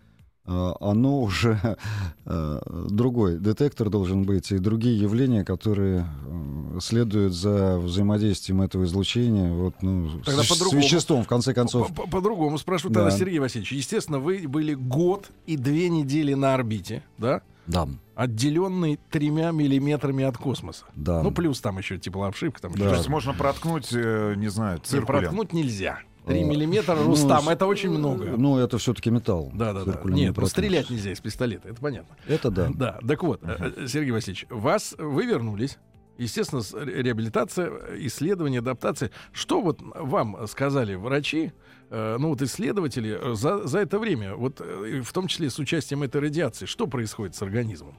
А, 0.51 0.75
оно 0.81 1.21
уже 1.21 1.77
э, 2.25 2.61
другой 2.89 3.37
детектор 3.39 3.91
должен 3.91 4.23
быть 4.25 4.51
и 4.51 4.59
другие 4.59 4.99
явления, 4.99 5.45
которые 5.45 6.07
э, 6.27 6.79
следуют 6.81 7.35
за 7.35 7.79
взаимодействием 7.79 8.63
этого 8.63 8.85
излучения 8.85 9.53
вот, 9.53 9.75
ну, 9.83 10.09
Тогда 10.25 10.43
с, 10.43 10.47
с 10.47 10.49
по-другому. 10.49 10.81
веществом, 10.83 11.23
в 11.25 11.29
конце 11.29 11.53
концов. 11.53 11.89
По- 11.95 12.03
по- 12.05 12.09
По-другому 12.09 12.57
спрошу 12.57 12.89
тогда, 12.89 13.11
Да. 13.11 13.11
Сергей 13.11 13.41
Васильевич. 13.41 13.73
Естественно, 13.73 14.19
вы 14.21 14.49
были 14.49 14.73
год 14.75 15.31
и 15.47 15.57
две 15.59 15.91
недели 15.91 16.33
на 16.35 16.55
орбите, 16.55 17.03
да? 17.19 17.43
Да, 17.67 17.87
Отделенный 18.15 18.99
тремя 19.11 19.51
миллиметрами 19.51 20.25
от 20.25 20.39
космоса. 20.39 20.87
да. 20.97 21.23
Ну, 21.23 21.31
плюс 21.31 21.61
там 21.61 21.77
еще 21.77 21.99
теплообшивка. 21.99 22.63
Там 22.63 22.73
Да. 22.73 22.79
еще 22.79 22.91
То 22.91 22.97
есть 22.97 23.09
можно 23.11 23.35
проткнуть, 23.35 23.91
э, 23.93 24.35
не 24.37 24.49
знаю, 24.49 24.79
Не, 24.79 24.85
циркулем. 24.85 25.21
проткнуть 25.21 25.53
нельзя. 25.53 25.99
Три 26.29 26.43
А, 26.43 26.45
миллиметра, 26.45 26.95
ну, 26.95 27.07
Рустам, 27.07 27.43
с- 27.45 27.49
это 27.49 27.67
очень 27.67 27.91
много. 27.91 28.27
Ну, 28.37 28.59
это 28.59 28.79
все-таки 28.79 29.11
металл. 29.11 29.51
Да, 29.55 29.73
да, 29.73 29.85
да. 29.85 29.93
Циркулем 29.93 30.17
не 30.17 30.23
Нет, 30.27 30.37
ну 30.37 30.47
стрелять 30.47 30.91
нельзя 30.91 31.13
из 31.13 31.21
пистолета, 31.21 31.69
это 31.69 31.81
понятно. 31.81 32.17
Это 32.27 32.51
да. 32.51 32.71
Да, 32.75 32.99
так 33.07 33.23
вот, 33.23 33.41
э, 33.43 33.73
э, 33.77 33.87
Сергей 33.89 34.13
Васильевич, 34.13 34.47
вас 34.51 34.95
вы 34.99 35.27
вернулись 35.27 35.79
Естественно, 36.19 36.63
реабилитация, 36.85 37.71
исследование, 38.01 38.59
адаптация. 38.59 39.13
Что 39.33 39.61
вот 39.61 39.81
вам 39.81 40.49
сказали 40.49 40.97
врачи, 40.97 41.53
э, 41.91 42.17
ну 42.19 42.31
вот 42.31 42.43
исследователи 42.43 43.17
э, 43.21 43.35
за, 43.37 43.69
за 43.69 43.79
это 43.79 44.01
время, 44.01 44.35
вот 44.35 44.61
э, 44.61 45.01
в 45.01 45.13
том 45.13 45.29
числе 45.29 45.49
с 45.49 45.61
участием 45.61 46.03
этой 46.03 46.21
радиации, 46.21 46.67
что 46.67 46.89
происходит 46.89 47.37
с 47.37 47.43
организмом? 47.43 47.97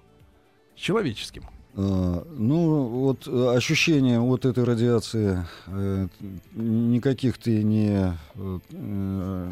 С 0.76 0.82
человеческим. 0.82 1.44
А, 1.76 2.26
Ну, 2.38 2.84
вот 2.88 3.28
э, 3.28 3.56
ощущение 3.56 4.20
от 4.20 4.46
этой 4.46 4.64
радиации 4.64 5.46
э, 5.68 6.08
никаких 6.56 7.38
ты 7.38 7.64
не... 7.64 8.14
э, 8.36 9.52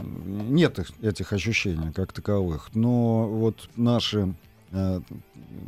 Нет 0.50 0.80
их- 0.80 0.92
этих 1.02 1.32
ощущений 1.34 1.92
как 1.94 2.14
таковых. 2.14 2.70
Но 2.74 3.28
вот 3.28 3.70
наши 3.76 4.34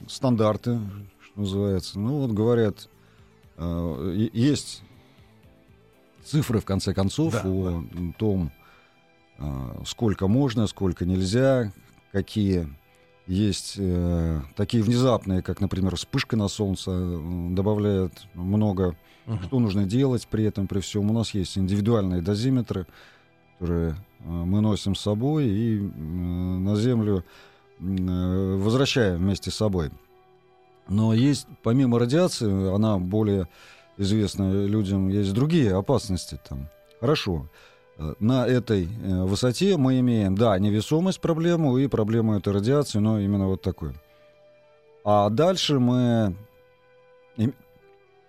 стандарты, 0.09 0.79
что 1.23 1.39
называется, 1.39 1.97
ну 1.99 2.19
вот 2.19 2.31
говорят, 2.31 2.89
есть 4.33 4.83
цифры, 6.25 6.59
в 6.59 6.65
конце 6.65 6.93
концов, 6.93 7.33
Да, 7.33 7.43
о 7.45 7.83
том, 8.17 8.51
сколько 9.85 10.27
можно, 10.27 10.67
сколько 10.67 11.05
нельзя, 11.05 11.71
какие 12.11 12.67
есть 13.29 13.75
э, 13.77 14.41
такие 14.55 14.81
внезапные, 14.83 15.43
как, 15.43 15.61
например, 15.61 15.95
вспышка 15.95 16.35
на 16.35 16.47
солнце, 16.47 16.91
добавляет 17.51 18.13
много, 18.33 18.95
Мгм. 19.27 19.43
что 19.43 19.59
нужно 19.59 19.85
делать 19.85 20.27
при 20.27 20.45
этом, 20.45 20.67
при 20.67 20.79
всем. 20.79 21.11
У 21.11 21.13
нас 21.13 21.35
есть 21.35 21.55
индивидуальные 21.55 22.23
дозиметры, 22.23 22.87
которые 23.59 23.91
э, 23.91 23.95
мы 24.27 24.61
носим 24.61 24.95
с 24.95 25.01
собой 25.01 25.47
и 25.47 25.77
э, 25.77 25.81
на 25.83 26.75
Землю 26.75 27.23
э, 27.79 28.55
возвращаем 28.63 29.17
вместе 29.19 29.51
с 29.51 29.55
собой. 29.55 29.91
Но 30.87 31.13
есть, 31.13 31.45
помимо 31.61 31.99
радиации, 31.99 32.73
она 32.73 32.97
более 32.97 33.47
известна 33.97 34.65
людям, 34.65 35.09
есть 35.09 35.33
другие 35.33 35.75
опасности 35.75 36.39
там. 36.49 36.67
Хорошо. 36.99 37.45
Э, 37.45 37.68
На 38.19 38.47
этой 38.47 38.85
э, 39.03 39.23
высоте 39.25 39.75
мы 39.75 39.99
имеем, 39.99 40.35
да, 40.37 40.57
невесомость 40.57 41.19
проблему 41.19 41.77
и 41.77 41.87
проблему 41.87 42.37
этой 42.37 42.53
радиации, 42.53 42.99
но 42.99 43.19
именно 43.19 43.47
вот 43.47 43.61
такую. 43.61 43.93
А 45.03 45.29
дальше 45.29 45.79
мы 45.79 46.33
им- 47.35 47.53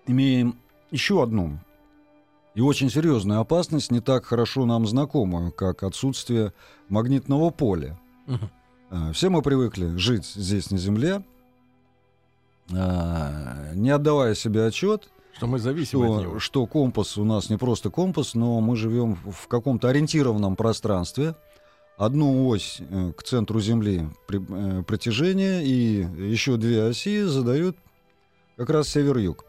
имеем 0.07 0.57
еще 0.91 1.23
одну 1.23 1.59
и 2.57 2.61
очень 2.61 2.91
серьезную 2.91 3.39
опасность, 3.39 3.93
не 3.93 4.01
так 4.01 4.25
хорошо 4.25 4.67
нам 4.67 4.87
знакомую, 4.89 5.53
как 5.53 5.85
отсутствие 5.85 6.53
магнитного 6.89 7.51
поля. 7.51 7.97
Э, 8.91 9.13
Все 9.13 9.29
мы 9.31 9.41
привыкли 9.41 9.97
жить 9.97 10.27
здесь 10.27 10.73
на 10.73 10.79
Земле, 10.79 11.23
э, 12.73 13.73
не 13.75 13.91
отдавая 13.91 14.35
себе 14.35 14.67
отчет, 14.67 15.09
Что 15.37 15.47
мы 15.47 15.59
зависим 15.59 16.01
от 16.03 16.07
что, 16.11 16.21
него. 16.23 16.39
что 16.39 16.67
компас 16.67 17.17
у 17.17 17.25
нас 17.25 17.51
не 17.51 17.57
просто 17.57 17.91
компас, 17.91 18.35
но 18.35 18.61
мы 18.61 18.77
живем 18.77 19.15
в 19.15 19.47
каком-то 19.49 19.89
ориентированном 19.89 20.57
пространстве. 20.57 21.35
Одну 21.97 22.49
ось 22.49 22.81
э, 22.81 23.13
к 23.17 23.23
центру 23.23 23.61
Земли 23.61 24.09
э, 24.29 24.83
притяжения 24.87 25.61
и 25.63 26.03
еще 26.31 26.57
две 26.57 26.85
оси 26.89 27.23
задают 27.25 27.77
как 28.57 28.71
раз 28.71 28.89
север-юг. 28.89 29.45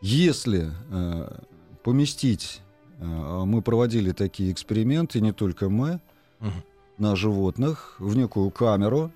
Если 0.00 0.70
э, 0.90 1.38
поместить, 1.82 2.60
мы 2.98 3.62
проводили 3.62 4.12
такие 4.12 4.52
эксперименты, 4.52 5.20
не 5.22 5.32
только 5.32 5.68
мы, 5.70 6.00
Мгм. 6.40 6.62
на 6.98 7.16
животных, 7.16 7.96
в 7.98 8.14
некую 8.16 8.50
камеру, 8.50 9.10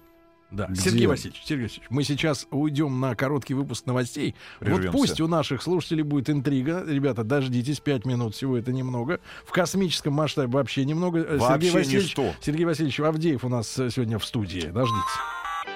Да. 0.54 0.66
Где? 0.68 0.80
Сергей 0.80 1.06
Васильевич, 1.06 1.42
Сергей 1.44 1.64
Васильевич, 1.64 1.86
мы 1.90 2.04
сейчас 2.04 2.46
уйдем 2.50 3.00
на 3.00 3.14
короткий 3.16 3.54
выпуск 3.54 3.86
новостей. 3.86 4.34
Прервемся. 4.60 4.90
Вот 4.90 4.92
пусть 4.92 5.20
у 5.20 5.26
наших 5.28 5.62
слушателей 5.62 6.02
будет 6.02 6.30
интрига. 6.30 6.84
Ребята, 6.86 7.24
дождитесь, 7.24 7.80
пять 7.80 8.04
минут 8.04 8.34
всего 8.34 8.56
это 8.56 8.72
немного. 8.72 9.20
В 9.44 9.50
космическом 9.50 10.14
масштабе 10.14 10.52
вообще 10.52 10.84
немного. 10.84 11.18
Э, 11.20 11.36
Вообще 11.38 11.66
Сергей 11.66 11.70
Васильевич, 11.72 12.04
ничто. 12.06 12.34
Сергей 12.40 12.64
Васильевич 12.66 13.00
Авдеев 13.00 13.44
у 13.44 13.48
нас 13.48 13.78
э, 13.78 13.90
сегодня 13.90 14.18
в 14.18 14.24
студии. 14.24 14.60
Дождитесь. 14.68 15.02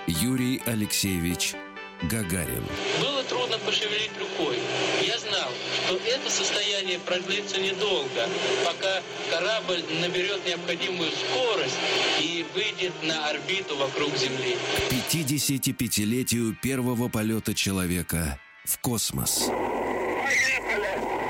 Юрий 0.06 0.62
Алексеевич 0.66 1.54
Гагарин. 2.02 2.62
Было 3.00 3.22
трудно 3.24 3.58
пошевелить 3.58 4.12
рукой. 4.20 4.56
Я 5.04 5.18
знал, 5.18 5.50
что 5.86 5.96
это 5.96 6.30
состояние 6.30 6.67
продлится 6.96 7.60
недолго, 7.60 8.28
пока 8.64 9.02
корабль 9.30 9.82
наберет 10.00 10.46
необходимую 10.46 11.10
скорость 11.10 11.78
и 12.20 12.46
выйдет 12.54 12.92
на 13.02 13.28
орбиту 13.28 13.76
вокруг 13.76 14.16
Земли. 14.16 14.56
К 14.88 15.14
55-летию 15.14 16.56
первого 16.60 17.08
полета 17.08 17.54
человека 17.54 18.38
в 18.64 18.78
космос. 18.78 19.48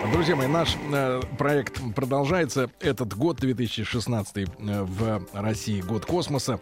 Друзья 0.06 0.36
мои, 0.36 0.46
наш 0.46 0.76
э, 0.92 1.20
проект 1.36 1.80
продолжается. 1.94 2.70
Этот 2.78 3.14
год, 3.14 3.38
2016 3.40 4.36
э, 4.36 4.46
в 4.56 5.26
России, 5.32 5.80
год 5.80 6.06
космоса. 6.06 6.60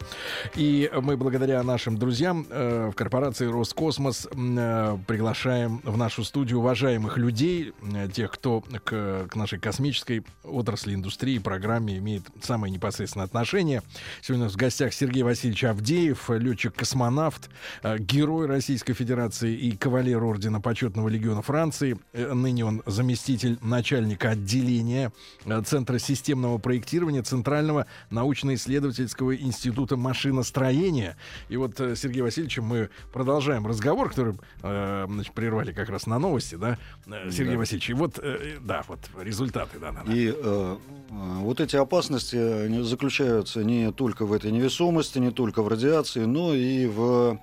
И 0.57 0.91
мы 1.03 1.19
благодаря 1.19 1.63
нашим 1.63 1.99
друзьям 1.99 2.47
э, 2.49 2.89
в 2.91 2.95
корпорации 2.95 3.47
Роскосмос 3.47 4.27
э, 4.33 4.99
приглашаем 5.07 5.81
в 5.85 5.99
нашу 5.99 6.25
студию 6.25 6.61
уважаемых 6.61 7.19
людей, 7.19 7.73
э, 7.95 8.09
тех, 8.09 8.33
кто 8.33 8.63
к, 8.63 9.29
к 9.31 9.37
нашей 9.37 9.59
космической 9.59 10.25
отрасли, 10.43 10.95
индустрии, 10.95 11.39
программе 11.39 11.99
имеет 11.99 12.25
самое 12.43 12.73
непосредственное 12.73 13.27
отношение. 13.27 13.83
Сегодня 14.23 14.45
у 14.45 14.47
нас 14.47 14.55
в 14.55 14.59
гостях 14.59 14.95
Сергей 14.95 15.23
Васильевич 15.23 15.63
Авдеев, 15.65 16.31
летчик-космонавт, 16.31 17.51
э, 17.83 17.99
герой 17.99 18.47
Российской 18.47 18.95
Федерации 18.95 19.55
и 19.55 19.77
кавалер 19.77 20.25
Ордена 20.25 20.61
Почетного 20.63 21.09
Легиона 21.09 21.43
Франции. 21.43 21.99
Э, 22.15 22.33
Ныне 22.33 22.65
он 22.65 22.83
заместитель 22.87 23.26
начальника 23.63 24.31
отделения 24.31 25.13
э, 25.45 25.63
Центра 25.63 25.99
системного 25.99 26.59
проектирования 26.59 27.23
Центрального 27.23 27.87
научно-исследовательского 28.11 29.37
института 29.37 29.97
машиностроения. 29.97 31.17
И 31.49 31.57
вот, 31.57 31.81
э, 31.81 31.97
Сергей 31.97 32.23
Васильевич, 32.23 32.59
мы 32.59 32.91
продолжаем 33.13 33.67
разговор, 33.67 34.11
который 34.11 34.35
э, 34.63 35.07
значит, 35.09 35.35
прервали 35.35 35.73
как 35.73 35.89
раз 35.89 36.07
на 36.07 36.19
новости, 36.19 36.55
да, 36.55 36.79
Э, 37.07 37.31
Сергей 37.31 37.55
Да. 37.55 37.59
Васильевич. 37.59 37.91
И 37.91 37.95
вот, 37.95 38.19
э, 38.23 38.59
да, 38.61 38.83
вот 38.89 38.99
результаты, 39.21 39.79
да, 39.79 39.93
да, 39.93 40.03
да. 40.05 40.13
И 40.13 40.33
э, 40.35 40.77
вот 41.11 41.61
эти 41.61 41.77
опасности 41.77 42.83
заключаются 42.83 43.65
не 43.65 43.93
только 43.93 44.27
в 44.27 44.33
этой 44.33 44.51
невесомости, 44.51 45.19
не 45.19 45.31
только 45.31 45.63
в 45.63 45.69
радиации, 45.69 46.25
но 46.25 46.55
и 46.55 46.87
в 46.87 47.39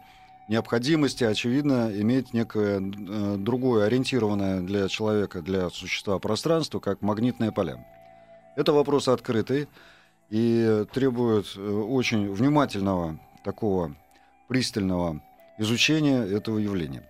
необходимости, 0.47 1.23
очевидно, 1.23 1.91
иметь 1.93 2.33
некое 2.33 2.79
э, 2.79 3.35
другое 3.37 3.85
ориентированное 3.85 4.61
для 4.61 4.87
человека, 4.87 5.41
для 5.41 5.69
существа 5.69 6.19
пространство, 6.19 6.79
как 6.79 7.01
магнитные 7.01 7.51
поля. 7.51 7.85
Это 8.55 8.73
вопрос 8.73 9.07
открытый 9.07 9.67
и 10.29 10.85
требует 10.93 11.45
э, 11.55 11.61
очень 11.61 12.31
внимательного, 12.31 13.19
такого 13.43 13.95
пристального 14.47 15.21
изучения 15.57 16.23
этого 16.23 16.57
явления. 16.57 17.03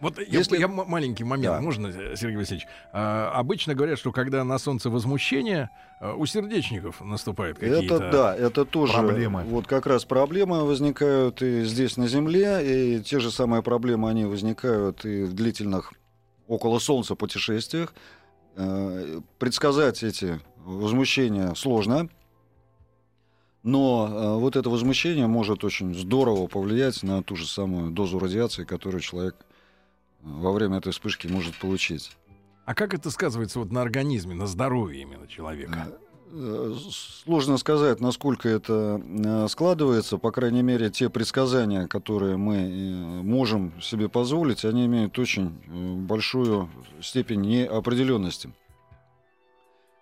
Вот 0.00 0.18
я- 0.18 0.24
Если- 0.38 0.56
я, 0.58 0.64
м- 0.64 0.84
маленький 0.88 1.24
момент, 1.24 1.56
Да. 1.56 1.60
можно, 1.60 1.88
э, 1.88 2.16
Сергей 2.16 2.38
Васильевич? 2.38 2.66
А, 2.92 3.30
обычно 3.34 3.74
говорят, 3.74 3.98
что 3.98 4.12
когда 4.12 4.42
на 4.44 4.58
солнце 4.58 4.88
возмущение, 4.88 5.68
а, 6.00 6.14
у 6.14 6.24
сердечников 6.24 7.02
наступают 7.02 7.58
какие-то... 7.58 7.96
Это 7.96 8.10
да, 8.10 8.34
это 8.36 8.64
тоже 8.64 8.94
Проблемы. 8.94 9.42
вот 9.44 9.66
как 9.66 9.86
раз 9.86 10.06
проблемы 10.06 10.64
возникают 10.64 11.42
и 11.42 11.64
здесь 11.64 11.98
на 11.98 12.08
Земле, 12.08 12.96
и 12.98 13.00
те 13.02 13.20
же 13.20 13.30
самые 13.30 13.62
проблемы 13.62 14.08
они 14.08 14.24
возникают 14.24 15.04
и 15.04 15.24
в 15.24 15.34
длительных 15.34 15.92
около 16.48 16.78
Солнца 16.78 17.14
путешествиях. 17.14 17.92
Э, 18.56 19.20
Предсказать 19.38 20.02
эти 20.02 20.40
возмущения 20.64 21.52
сложно, 21.54 22.08
но 23.62 24.08
э, 24.10 24.40
вот 24.40 24.56
это 24.56 24.70
возмущение 24.70 25.26
может 25.26 25.62
очень 25.64 25.94
здорово 25.94 26.46
повлиять 26.46 27.02
на 27.02 27.22
ту 27.22 27.36
же 27.36 27.46
самую 27.46 27.90
дозу 27.90 28.18
радиации, 28.18 28.64
которую 28.64 29.00
человек 29.02 29.36
э, 29.38 29.44
во 30.22 30.52
время 30.52 30.78
этой 30.78 30.92
вспышки 30.92 31.26
может 31.26 31.58
получить. 31.58 32.10
А 32.64 32.74
как 32.74 32.94
это 32.94 33.10
сказывается 33.10 33.58
вот 33.58 33.72
на 33.72 33.82
организме, 33.82 34.34
на 34.34 34.46
здоровье 34.46 35.02
именно 35.02 35.26
человека? 35.26 35.88
Э, 36.32 36.74
Сложно 37.24 37.56
сказать, 37.56 38.00
насколько 38.00 38.48
это 38.48 39.00
э, 39.04 39.48
складывается. 39.48 40.18
По 40.18 40.30
крайней 40.30 40.62
мере, 40.62 40.90
те 40.90 41.10
предсказания, 41.10 41.86
которые 41.88 42.36
мы 42.36 42.56
э, 42.56 43.22
можем 43.22 43.80
себе 43.80 44.08
позволить, 44.08 44.64
они 44.64 44.86
имеют 44.86 45.18
очень 45.18 45.60
э, 45.66 45.94
большую 45.94 46.70
степень 47.02 47.40
неопределенности. 47.40 48.52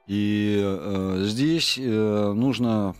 И 0.07 0.61
э, 0.63 1.23
здесь 1.25 1.79
э, 1.79 2.33
нужно, 2.35 2.95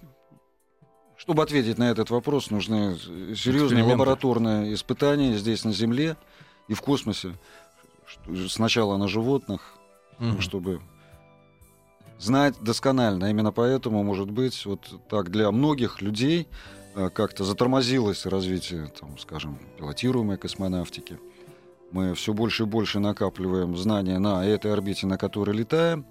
чтобы 1.17 1.43
ответить 1.43 1.79
на 1.79 1.91
этот 1.91 2.11
вопрос, 2.11 2.51
нужны 2.51 2.97
серьезные 3.35 3.83
лабораторные 3.83 4.75
испытания 4.75 5.37
здесь 5.37 5.65
на 5.65 5.73
Земле 5.73 6.17
и 6.69 6.75
в 6.75 6.81
космосе. 6.83 7.35
Сначала 8.49 8.97
на 8.97 9.09
животных, 9.09 9.75
Мгм. 10.19 10.41
чтобы 10.41 10.81
знать 12.19 12.55
досконально. 12.61 13.27
Именно 13.31 13.53
поэтому, 13.53 14.03
может 14.03 14.31
быть, 14.31 14.65
вот 14.67 14.81
так 15.09 15.31
для 15.31 15.51
многих 15.51 16.01
людей 16.03 16.49
э, 16.95 17.11
как-то 17.11 17.45
затормозилось 17.45 18.27
развитие, 18.27 18.89
там, 18.99 19.19
скажем, 19.19 19.59
пилотируемой 19.79 20.37
космонавтики. 20.37 21.19
Мы 21.93 22.15
все 22.15 22.33
больше 22.35 22.65
и 22.65 22.67
больше 22.67 22.99
накапливаем 22.99 23.77
знания 23.77 24.19
на 24.19 24.45
этой 24.45 24.73
орбите, 24.73 25.07
на 25.07 25.17
которой 25.17 25.57
летаем. 25.57 26.05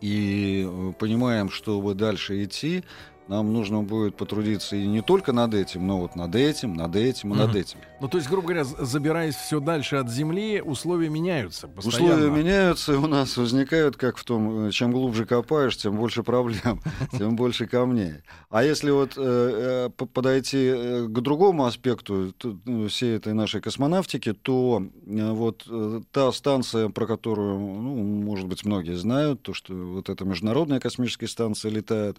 И 0.00 0.66
э, 0.66 0.92
понимаем, 0.98 1.50
чтобы 1.50 1.94
дальше 1.94 2.42
идти, 2.42 2.82
нам 3.28 3.52
нужно 3.52 3.82
будет 3.82 4.16
потрудиться 4.16 4.76
и 4.76 4.86
не 4.86 5.00
только 5.00 5.32
над 5.32 5.54
этим, 5.54 5.86
но 5.86 6.00
вот 6.00 6.16
над 6.16 6.34
этим, 6.34 6.74
над 6.74 6.96
этим 6.96 7.34
и 7.34 7.36
над 7.36 7.54
этим. 7.54 7.78
Ну, 8.00 8.08
то 8.08 8.18
есть, 8.18 8.28
грубо 8.28 8.48
говоря, 8.48 8.64
забираясь 8.64 9.36
все 9.36 9.60
дальше 9.60 9.96
от 9.96 10.10
Земли, 10.10 10.60
условия 10.60 11.08
меняются 11.08 11.68
постоянно. 11.68 12.14
Условия 12.14 12.30
меняются, 12.30 12.92
и 12.94 12.96
у 12.96 13.06
нас 13.06 13.36
возникают, 13.36 13.96
как 13.96 14.16
в 14.16 14.24
том, 14.24 14.66
э, 14.66 14.70
чем 14.72 14.92
глубже 14.92 15.24
копаешь, 15.24 15.76
тем 15.76 15.96
больше 15.96 16.22
проблем, 16.22 16.80
тем 17.18 17.36
больше 17.36 17.66
камней. 17.66 18.14
А 18.50 18.64
если 18.64 18.90
вот 18.90 19.14
э, 19.16 19.88
э, 19.88 20.06
подойти 20.06 20.72
к 21.06 21.20
другому 21.20 21.66
аспекту 21.66 22.34
ну, 22.64 22.88
всей 22.88 23.16
этой 23.16 23.34
нашей 23.34 23.60
космонавтики, 23.60 24.32
то 24.32 24.82
э, 25.06 25.30
вот 25.32 25.64
э, 25.68 26.00
та 26.10 26.32
станция, 26.32 26.88
про 26.88 27.06
которую, 27.06 27.58
ну, 27.58 28.02
может 28.02 28.46
быть, 28.46 28.64
многие 28.64 28.96
знают, 28.96 29.42
то, 29.42 29.54
что 29.54 29.74
вот 29.74 30.08
эта 30.08 30.24
международная 30.24 30.80
космическая 30.80 31.28
станция 31.28 31.70
летает, 31.70 32.18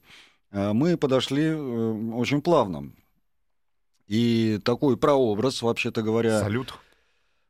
мы 0.53 0.97
подошли 0.97 1.45
э, 1.45 2.11
очень 2.13 2.41
плавно. 2.41 2.91
И 4.07 4.59
такой 4.63 4.97
прообраз, 4.97 5.61
вообще-то 5.61 6.03
говоря... 6.03 6.39
Салют. 6.39 6.75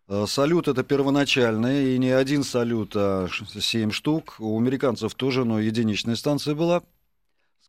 Э, 0.08 0.26
Салют 0.28 0.70
это 0.70 0.84
первоначальный, 0.84 1.96
и 1.96 1.98
не 1.98 2.12
один 2.12 2.44
салют, 2.44 2.94
а 2.96 3.28
семь 3.60 3.92
штук. 3.92 4.36
У 4.40 4.58
американцев 4.58 5.16
тоже, 5.16 5.44
но 5.44 5.60
единичная 5.60 6.16
станция 6.16 6.56
была. 6.56 6.82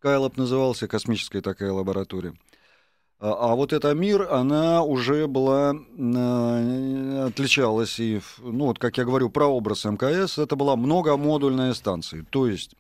Skylab 0.01 0.35
назывался, 0.37 0.87
космическая 0.87 1.41
такая 1.41 1.73
лаборатория. 1.73 2.35
А, 3.19 3.53
а 3.53 3.55
вот 3.57 3.73
эта 3.73 3.95
мир, 3.95 4.31
она 4.31 4.83
уже 4.83 5.27
была, 5.27 5.75
э, 5.75 7.27
отличалась, 7.27 7.99
и, 7.99 8.21
ну 8.39 8.67
вот, 8.67 8.79
как 8.79 8.99
я 8.99 9.05
говорю, 9.05 9.31
прообраз 9.31 9.85
МКС, 9.85 10.39
это 10.39 10.57
была 10.57 10.77
многомодульная 10.77 11.75
станция. 11.75 12.25
То 12.31 12.47
есть 12.47 12.77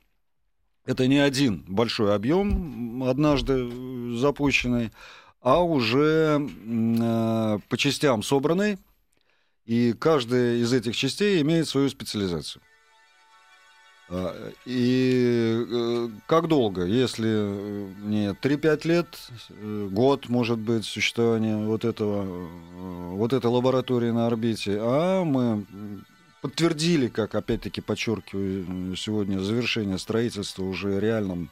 это 0.87 1.07
не 1.07 1.19
один 1.19 1.65
большой 1.67 2.15
объем, 2.15 3.05
однажды 3.05 3.55
э, 3.55 4.17
запущенный, 4.17 4.91
а 5.41 5.63
уже 5.63 6.41
э, 6.41 7.59
по 7.69 7.77
частям 7.77 8.23
собранный, 8.23 8.79
и 9.65 9.95
каждая 9.95 10.57
из 10.57 10.73
этих 10.73 10.97
частей 10.97 11.41
имеет 11.41 11.69
свою 11.69 11.89
специализацию. 11.89 12.63
А, 14.11 14.53
И 14.67 15.65
э, 15.67 16.09
как 16.27 16.49
долго? 16.49 16.85
Если 16.85 17.31
э, 17.31 17.93
не 18.03 18.29
3-5 18.33 18.87
лет, 18.87 19.19
год, 19.91 20.29
может 20.29 20.59
быть, 20.59 20.85
существования 20.85 21.57
вот, 21.57 21.87
этого, 21.87 22.47
вот 23.15 23.33
этой 23.33 23.47
лаборатории 23.47 24.11
на 24.11 24.27
орбите, 24.27 24.79
а 24.79 25.25
мы 25.25 25.65
подтвердили, 26.45 27.09
как 27.09 27.35
опять-таки 27.35 27.81
подчеркиваю 27.81 28.93
э, 28.93 28.97
сегодня, 28.97 29.39
завершение 29.39 29.97
строительства 29.97 30.63
уже 30.65 31.01
реальным 31.01 31.49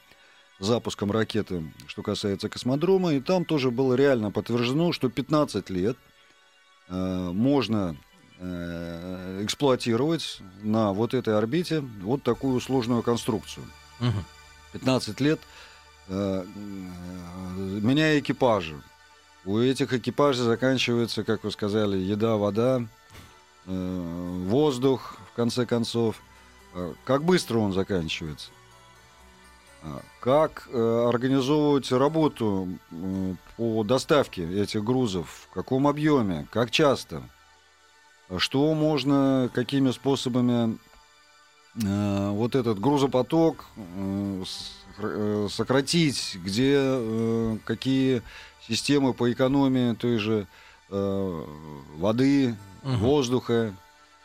запуском 0.61 1.11
ракеты, 1.11 1.73
что 1.87 2.03
касается 2.03 2.51
космодрома, 2.51 3.15
и 3.15 3.21
там 3.21 3.47
тоже 3.47 3.71
было 3.71 3.95
реально 3.95 4.31
подтверждено, 4.31 4.93
что 4.93 5.09
15 5.09 5.71
лет 5.71 5.97
э, 6.91 7.31
можно 7.33 7.97
э, 8.39 9.41
эксплуатировать 9.43 10.43
на 10.61 10.93
вот 10.93 11.15
этой 11.15 11.39
орбите 11.39 11.81
вот 11.81 12.23
такую 12.23 12.61
сложную 12.61 13.03
конструкцию. 13.03 13.65
Мгм. 13.99 14.23
15 14.75 15.21
лет 15.23 15.41
э, 16.09 16.45
э, 16.45 17.79
меняя 17.81 18.19
экипажи. 18.19 18.79
У 19.47 19.57
этих 19.59 19.95
экипажей 19.95 20.45
заканчивается, 20.45 21.25
как 21.25 21.45
вы 21.45 21.51
сказали, 21.51 21.97
еда, 21.97 22.37
вода, 22.37 22.87
воздух, 23.67 25.17
в 25.33 25.37
конце 25.37 25.67
концов. 25.67 26.21
Э, 26.75 26.95
Как 27.05 27.25
быстро 27.25 27.59
он 27.59 27.73
заканчивается? 27.73 28.51
А, 29.83 30.01
Как 30.21 30.69
э, 30.73 31.07
организовывать 31.09 31.91
работу 31.93 32.69
по 33.57 33.85
доставке 33.85 34.43
этих 34.63 34.85
грузов? 34.85 35.49
В 35.51 35.55
каком 35.55 35.87
объеме? 35.87 36.47
Как 36.51 36.71
часто? 36.71 37.23
Что 38.39 38.75
можно, 38.75 39.51
какими 39.53 39.91
способами 39.91 40.79
э, 41.83 42.31
вот 42.31 42.55
этот 42.55 42.81
грузопоток 42.81 43.67
э, 43.77 44.45
э, 44.99 45.49
сократить? 45.51 46.39
Где 46.43 46.77
э, 46.79 47.59
какие 47.65 48.23
системы 48.67 49.13
по 49.13 49.31
экономии 49.31 49.95
той 49.95 50.19
же 50.19 50.47
э, 50.93 51.45
воды, 51.97 52.55
Мгм. 52.83 52.97
воздуха? 52.99 53.75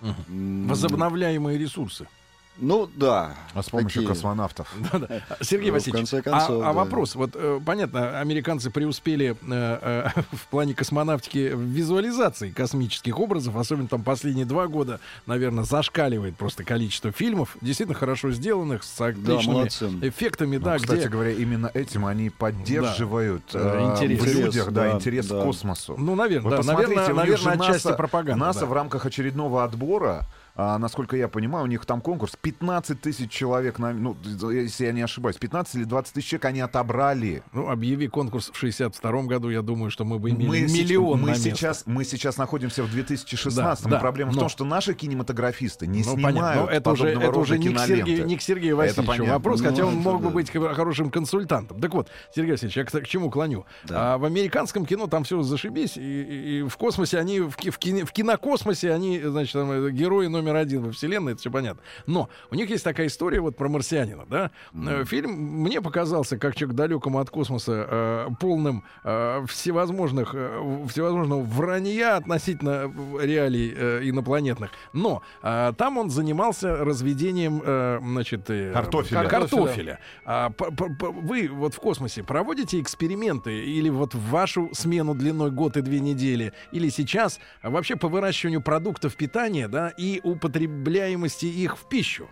М, 0.02 0.68
Возобновляемые 0.68 1.58
ресурсы. 1.58 2.08
Ну 2.60 2.90
да. 2.96 3.36
А 3.54 3.62
с 3.62 3.70
помощью 3.70 4.02
такие. 4.02 4.08
космонавтов. 4.08 4.74
Сергей 5.42 5.68
Ну, 5.68 5.74
в 5.74 5.80
Васильевич, 5.80 6.10
конце 6.10 6.22
концов, 6.22 6.64
а, 6.64 6.70
а 6.70 6.74
да. 6.74 6.74
вопрос, 6.74 7.16
вот 7.16 7.32
э, 7.36 7.60
понятно, 7.66 8.20
американцы 8.20 8.70
преуспели 8.72 9.36
э, 9.48 10.10
э, 10.16 10.22
в 10.36 10.48
плане 10.48 10.74
космонавтики 10.74 11.52
в 11.54 11.60
визуализации 11.62 12.50
космических 12.52 13.20
образов, 13.20 13.56
особенно 13.56 13.88
там 13.88 14.04
последние 14.04 14.46
два 14.46 14.68
года, 14.68 15.00
наверное, 15.26 15.64
зашкаливает 15.64 16.36
просто 16.36 16.64
количество 16.64 17.12
фильмов, 17.12 17.56
действительно 17.62 17.98
хорошо 17.98 18.32
сделанных, 18.32 18.84
с 18.84 18.98
Да, 18.98 19.06
отличными 19.08 19.56
молодцы. 19.58 19.90
эффектами, 20.02 20.58
Ну, 20.58 20.64
да, 20.66 20.78
кстати 20.78 21.00
где... 21.02 21.10
говоря, 21.10 21.32
именно 21.32 21.70
этим 21.74 22.06
они 22.06 22.30
поддерживают 22.30 23.44
Да. 23.54 23.60
э, 23.60 23.92
Интерес. 23.94 24.22
в 24.22 24.26
людях 24.26 24.72
да, 24.72 24.84
Да, 24.84 24.92
интерес 24.94 25.28
да. 25.28 25.42
к 25.42 25.44
космосу. 25.44 25.96
Ну, 25.98 26.16
наверное, 26.16 26.58
да, 26.58 26.64
наверное, 26.64 27.08
наверное, 27.14 27.54
отчасти 27.54 27.88
НАСА- 27.88 27.96
пропаганда. 27.96 28.46
НАСА 28.46 28.60
да. 28.62 28.66
в 28.66 28.74
рамках 28.74 29.06
очередного 29.06 29.64
отбора, 29.64 30.26
а, 30.60 30.78
насколько 30.80 31.16
я 31.16 31.28
понимаю, 31.28 31.66
у 31.66 31.68
них 31.68 31.86
там 31.86 32.02
конкурс 32.02 32.36
15 32.42 33.00
тысяч 33.00 33.30
человек, 33.32 33.78
на, 33.80 33.94
ну, 33.94 34.18
если 34.52 34.86
я 34.86 34.92
не 34.92 35.02
ошибаюсь, 35.04 35.38
15 35.38 35.76
или 35.76 35.84
20 35.84 36.14
тысяч 36.16 36.28
человек 36.30 36.46
они 36.46 36.62
отобрали. 36.62 37.44
Ну, 37.54 37.70
объяви 37.70 38.08
конкурс 38.08 38.50
в 38.52 38.58
62 38.58 39.24
году, 39.24 39.50
я 39.50 39.62
думаю, 39.62 39.92
что 39.92 40.04
мы 40.04 40.18
бы 40.20 40.32
имели 40.32 40.48
Мы, 40.48 40.62
миллион 40.62 41.20
мы 41.22 41.26
на 41.28 41.32
место. 41.32 41.44
сейчас, 41.52 41.84
мы 41.86 42.04
сейчас 42.04 42.38
находимся 42.38 42.84
в 42.84 42.90
2016 42.92 43.84
Да, 43.86 43.90
да, 43.92 44.00
проблема 44.00 44.32
в 44.32 44.36
но- 44.36 44.40
том, 44.42 44.50
что 44.50 44.66
наши 44.66 44.94
кинематографисты 44.94 45.86
не 45.86 46.00
Ну, 46.00 46.14
снимают 46.16 46.38
понятно, 46.40 46.62
но 46.64 46.68
это 46.70 46.92
уже, 46.92 47.08
это 47.10 47.40
уже 47.40 47.60
не 47.60 47.70
к. 47.74 47.80
Сергею, 47.80 48.26
не 48.26 48.38
к 48.38 48.42
Сергею 48.42 48.78
Васильевичу 48.78 49.26
вопрос, 49.26 49.62
хотя 49.62 49.84
Ну, 49.84 49.90
он 49.90 49.94
это 50.00 50.10
мог 50.10 50.22
бы 50.22 50.28
да. 50.30 50.34
быть 50.34 50.52
хо- 50.52 50.74
хорошим 50.74 51.12
консультантом. 51.12 51.80
Так 51.80 51.94
вот, 51.94 52.10
Сергей 52.36 52.54
Васильевич, 52.54 52.78
я 52.78 52.84
к, 52.86 52.92
к 52.92 53.08
чему 53.08 53.30
клоню? 53.30 53.66
Да. 53.84 54.16
А, 54.16 54.18
в 54.18 54.26
американском 54.26 54.86
кино 54.86 55.06
там 55.08 55.24
все 55.24 55.42
зашибись, 55.44 55.98
и, 55.98 56.02
и- 56.02 56.60
и 56.60 56.62
в 56.64 56.76
космосе 56.78 57.20
они, 57.20 57.42
в, 57.42 57.52
в, 57.52 57.58
кине- 57.80 58.06
в 58.06 58.12
кинокосмосе 58.12 58.92
они, 58.92 59.20
значит, 59.22 59.54
там, 59.54 59.72
э, 59.72 59.92
герои 59.92 60.26
номер 60.28 60.47
один 60.56 60.84
во 60.84 60.92
вселенной, 60.92 61.34
это 61.34 61.42
все 61.42 61.52
понятно. 61.52 61.82
Но 62.06 62.30
у 62.52 62.56
них 62.56 62.70
есть 62.70 62.84
такая 62.84 63.08
история 63.08 63.40
вот 63.42 63.58
про 63.58 63.68
марсианина, 63.70 64.26
да? 64.30 64.52
Э, 64.74 65.04
Фильм 65.06 65.32
мне 65.32 65.82
показался, 65.82 66.38
как 66.38 66.56
человек 66.56 66.76
далекому 66.78 67.20
от 67.20 67.30
космоса, 67.30 67.86
э, 67.90 68.28
полным 68.40 68.84
э, 69.04 69.46
всевозможных, 69.48 70.32
э, 70.34 70.86
всевозможного 70.90 71.42
вранья 71.42 72.16
относительно 72.18 72.92
реалий 73.22 73.74
э, 73.76 74.02
инопланетных. 74.04 74.72
Но 74.94 75.22
э, 75.44 75.74
там 75.78 75.98
он 75.98 76.10
занимался 76.10 76.78
разведением, 76.78 77.62
э, 77.66 78.00
значит, 78.02 78.50
э, 78.50 78.72
Картофеля. 78.74 79.22
кар- 79.22 79.30
картофеля. 79.30 80.00
А, 80.26 80.50
п- 80.50 80.72
п- 80.72 80.90
п- 81.00 81.12
вы 81.12 81.48
вот 81.52 81.74
в 81.74 81.80
космосе 81.80 82.24
проводите 82.24 82.80
эксперименты 82.80 83.64
или 83.66 83.90
вот 83.90 84.14
в 84.14 84.30
вашу 84.30 84.70
смену 84.74 85.16
длиной 85.16 85.52
год 85.52 85.78
и 85.78 85.82
две 85.82 86.00
недели, 86.00 86.54
или 86.72 86.90
сейчас 86.90 87.40
а, 87.62 87.70
вообще 87.70 87.96
по 87.96 88.08
выращиванию 88.08 88.62
продуктов 88.62 89.16
питания, 89.16 89.68
да, 89.68 89.90
и 89.98 90.20
употребляемости 90.38 91.46
их 91.46 91.78
в 91.78 91.88
пищу. 91.88 92.30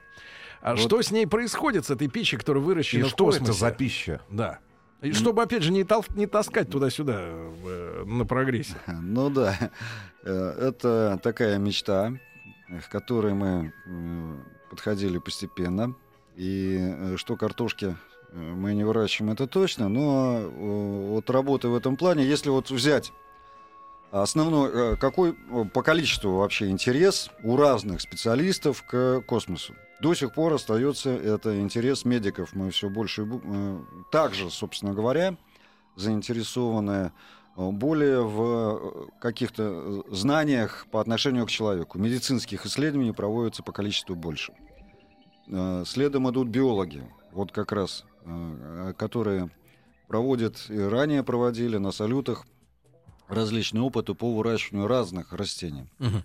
А 0.62 0.72
Вот. 0.72 0.80
что 0.80 1.02
с 1.02 1.12
ней 1.12 1.28
происходит, 1.28 1.86
с 1.86 1.90
этой 1.92 2.08
пищей, 2.08 2.38
которая 2.38 2.64
И 2.64 2.66
выращена 2.66 3.06
в 3.06 3.10
что 3.10 3.26
космосе? 3.26 3.44
это 3.52 3.54
за 3.54 3.72
пища? 3.72 4.22
Да. 4.30 4.60
И 5.02 5.12
чтобы, 5.12 5.44
опять 5.44 5.62
же, 5.62 5.72
не, 5.72 5.84
тол- 5.84 6.06
не 6.16 6.26
таскать 6.26 6.70
туда-сюда 6.70 7.20
э, 7.22 8.04
на 8.06 8.26
прогрессе. 8.26 8.76
Ну 8.88 9.30
да, 9.30 9.72
Э, 10.24 10.70
это 10.70 11.20
такая 11.22 11.60
мечта, 11.60 12.14
к 12.68 12.90
которой 12.90 13.34
мы 13.36 13.72
э, 13.86 14.36
подходили 14.72 15.20
постепенно. 15.20 15.94
И 16.36 16.78
э, 16.80 17.16
что 17.18 17.36
картошки 17.36 17.96
мы 18.34 18.74
не 18.74 18.84
выращиваем, 18.84 19.32
это 19.34 19.46
точно, 19.48 19.88
но 19.88 20.50
вот 20.50 21.30
работа 21.30 21.70
в 21.70 21.76
этом 21.76 21.96
плане, 21.96 22.26
если 22.26 22.50
вот 22.50 22.70
взять 22.72 23.14
основной, 24.22 24.72
э, 24.72 24.96
какой 24.96 25.32
э, 25.32 25.66
по 25.66 25.84
количеству 25.84 26.38
вообще 26.38 26.70
интерес 26.70 27.30
у 27.44 27.58
разных 27.58 28.02
специалистов 28.02 28.84
к 28.84 29.22
космосу. 29.22 29.74
До 30.02 30.14
сих 30.14 30.34
пор 30.34 30.54
остается 30.54 31.10
это 31.10 31.60
интерес 31.60 32.06
медиков. 32.06 32.54
Мы 32.54 32.72
все 32.72 32.90
больше 32.90 33.28
э, 33.28 33.80
также, 34.12 34.50
собственно 34.50 34.94
говоря, 34.94 35.36
заинтересованы 35.96 37.12
более 37.56 38.22
в 38.22 39.10
каких-то 39.22 40.04
знаниях 40.14 40.88
по 40.92 41.00
отношению 41.00 41.46
к 41.46 41.50
человеку. 41.50 41.98
Медицинских 41.98 42.66
исследований 42.66 43.14
проводится 43.14 43.64
по 43.64 43.72
количеству 43.72 44.14
больше. 44.14 44.52
Следом 45.86 46.30
идут 46.30 46.50
биологи, 46.50 47.10
вот 47.32 47.54
как 47.54 47.72
раз, 47.72 48.04
которые 48.98 49.50
проводят 50.10 50.66
и 50.68 50.78
ранее 50.78 51.24
проводили 51.24 51.78
на 51.78 51.94
салютах 51.94 52.46
различные 53.28 53.82
опыты 53.82 54.14
по 54.14 54.34
выращиванию 54.34 54.88
разных 54.88 55.34
растений. 55.34 55.86
Мгм. 56.00 56.24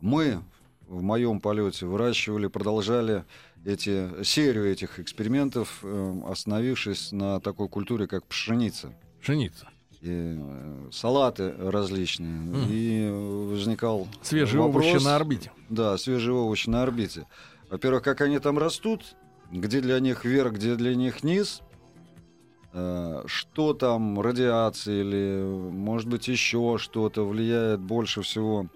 Мы 0.00 0.42
в 0.88 1.02
моем 1.02 1.40
полете 1.40 1.86
выращивали, 1.86 2.46
продолжали 2.46 3.24
эти, 3.64 4.22
серию 4.24 4.70
этих 4.70 5.00
экспериментов, 5.00 5.80
э, 5.82 6.20
остановившись 6.26 7.12
на 7.12 7.40
такой 7.40 7.68
культуре, 7.68 8.06
как 8.06 8.24
пшеница. 8.26 8.92
Пшеница. 9.20 9.68
И 10.00 10.36
э, 10.38 10.88
салаты 10.92 11.52
различные. 11.58 12.38
Мгм. 12.40 12.66
И 12.70 13.10
возникал 13.50 14.06
Свежие 14.22 14.62
вопрос, 14.62 14.84
овощи 14.86 15.04
на 15.04 15.16
орбите. 15.16 15.52
Да, 15.68 15.98
свежие 15.98 16.34
овощи 16.34 16.68
на 16.68 16.82
орбите. 16.82 17.26
Во-первых, 17.68 18.02
как 18.04 18.20
они 18.20 18.38
там 18.38 18.58
растут, 18.58 19.16
где 19.50 19.80
для 19.80 19.98
них 19.98 20.24
верх, 20.24 20.52
где 20.54 20.76
для 20.76 20.94
них 20.94 21.24
низ, 21.24 21.60
э, 21.60 21.65
что 23.26 23.74
там, 23.74 24.20
радиация 24.20 25.00
или, 25.00 25.42
может 25.70 26.08
быть, 26.08 26.28
еще 26.28 26.76
что-то 26.78 27.26
влияет 27.26 27.80
больше 27.80 28.22
всего 28.22 28.66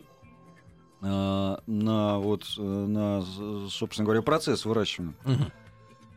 э, 1.03 1.57
на, 1.67 2.19
вот, 2.19 2.45
э, 2.57 2.63
на, 2.63 3.23
собственно 3.69 4.07
говоря, 4.07 4.23
процесс 4.23 4.65
выращивания. 4.65 5.15
Мгм. 5.25 5.53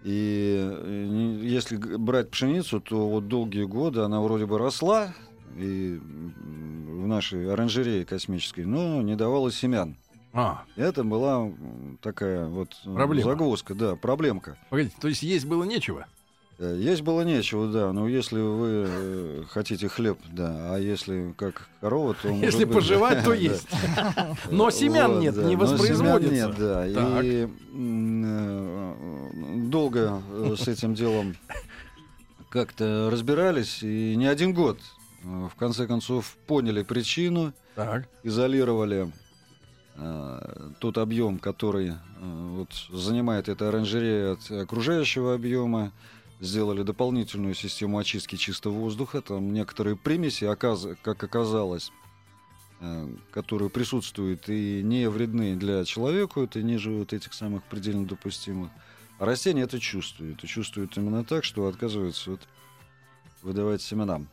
И 0.03 0.57
э, 0.59 1.39
если 1.43 1.77
брать 1.77 2.29
пшеницу, 2.29 2.81
то 2.81 3.07
вот 3.07 3.27
долгие 3.27 3.63
годы 3.63 4.01
она 4.01 4.21
вроде 4.21 4.45
бы 4.45 4.57
росла 4.57 5.13
и 5.57 5.99
в 6.01 7.07
нашей 7.07 7.51
оранжерее 7.51 8.05
космической, 8.05 8.65
но 8.65 9.01
не 9.01 9.15
давала 9.15 9.51
семян. 9.51 9.95
А, 10.35 10.63
Это 10.75 11.03
была 11.03 11.51
такая 12.01 12.47
вот 12.47 12.69
э, 12.85 12.93
Проблема. 12.93 13.29
загвоздка, 13.29 13.75
да, 13.75 13.95
проблемка. 13.95 14.57
погодите, 14.69 14.95
то 14.99 15.07
есть 15.07 15.21
есть 15.21 15.45
было 15.45 15.63
нечего? 15.63 16.07
Э, 16.63 16.77
Есть 16.79 17.01
было 17.01 17.21
нечего, 17.23 17.67
да, 17.67 17.91
но 17.91 18.07
если 18.07 18.39
вы 18.39 18.85
э, 18.87 19.43
хотите 19.49 19.89
хлеб, 19.89 20.17
да, 20.31 20.73
а 20.73 20.77
если 20.79 21.33
как 21.37 21.67
корова, 21.81 22.13
то... 22.13 22.29
Если 22.29 22.63
быть, 22.63 22.73
пожевать, 22.73 23.23
то 23.23 23.29
да. 23.31 23.35
есть. 23.35 23.67
Но 24.49 24.71
семян 24.71 25.13
Вот, 25.15 25.21
нет, 25.21 25.35
да, 25.35 25.43
не 25.43 25.55
воспроизводится. 25.57 26.33
нет, 26.33 26.55
да. 26.57 26.87
Так. 26.93 27.23
И 27.25 27.49
э, 27.75 28.93
долго 29.67 30.21
с 30.57 30.67
этим 30.69 30.93
делом 30.95 31.35
как-то 32.49 33.09
разбирались, 33.11 33.83
и 33.83 34.15
не 34.15 34.27
один 34.27 34.53
год. 34.53 34.79
В 35.23 35.55
конце 35.57 35.85
концов 35.87 36.35
поняли 36.47 36.83
причину, 36.83 37.53
Так. 37.75 38.07
изолировали 38.23 39.11
тот 40.79 40.97
объем, 40.97 41.37
который 41.39 41.93
вот, 42.19 42.69
занимает 42.91 43.47
эта 43.47 43.69
оранжерея 43.69 44.33
от 44.33 44.51
окружающего 44.51 45.33
объема, 45.35 45.91
сделали 46.39 46.83
дополнительную 46.83 47.53
систему 47.55 47.97
очистки 47.97 48.35
чистого 48.35 48.73
воздуха, 48.73 49.21
там 49.21 49.53
некоторые 49.53 49.95
примеси, 49.95 50.45
оказ- 50.45 50.97
как 51.01 51.23
оказалось, 51.23 51.91
э, 52.81 53.07
которые 53.31 53.69
присутствуют 53.69 54.49
и 54.49 54.81
не 54.83 55.09
вредны 55.09 55.55
для 55.55 55.85
человека, 55.85 56.41
это 56.41 56.61
ниже 56.61 56.91
вот 56.91 57.13
этих 57.13 57.33
самых 57.33 57.63
предельно 57.63 58.05
допустимых. 58.05 58.71
А 59.19 59.25
растения 59.25 59.61
это 59.61 59.79
чувствуют, 59.79 60.43
и 60.43 60.47
чувствуют 60.47 60.97
именно 60.97 61.23
так, 61.23 61.43
что 61.43 61.67
отказываются 61.67 62.31
вот 62.31 62.41
выдавать 63.41 63.81
семенам. 63.81 64.27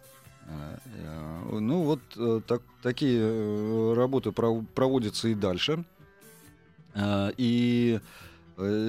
Э, 0.47 0.79
э, 0.85 1.59
Ну 1.61 1.83
вот 1.83 2.47
так- 2.47 2.63
такие 2.83 3.95
работы 3.95 4.31
пров- 4.31 4.67
проводятся 4.75 5.29
и 5.29 5.35
дальше. 5.35 5.85
И 7.37 8.01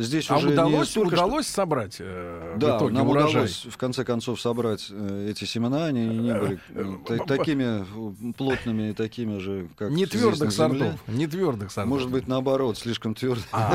здесь 0.02 0.30
А 0.30 0.38
уже 0.38 0.48
не 0.48 0.54
удалось, 0.54 0.90
что- 0.90 1.02
удалось 1.02 1.48
собрать 1.48 1.98
э, 2.00 2.54
в 2.56 2.60
да, 2.60 2.78
итоге 2.78 2.94
нам 2.96 3.10
урожай? 3.10 3.30
удалось 3.32 3.66
в 3.70 3.78
конце 3.78 4.04
концов 4.04 4.40
собрать 4.42 4.88
э, 4.90 5.28
эти 5.32 5.46
семена, 5.46 5.86
они 5.86 6.06
не 6.06 6.34
были 6.34 6.60
э, 6.70 6.86
та- 7.08 7.26
такими 7.26 7.84
э, 8.30 8.34
плотными 8.34 8.90
и 8.90 8.94
такими 8.94 9.38
же, 9.40 9.68
как 9.78 9.92
Не 9.92 10.06
твердых 10.06 10.52
сортов. 10.52 10.94
Не 11.08 11.28
твердых 11.28 11.72
сортов. 11.72 11.90
Может 11.90 12.10
быть, 12.12 12.28
наоборот, 12.28 12.78
слишком 12.78 13.16
твердо. 13.16 13.42
А, 13.52 13.74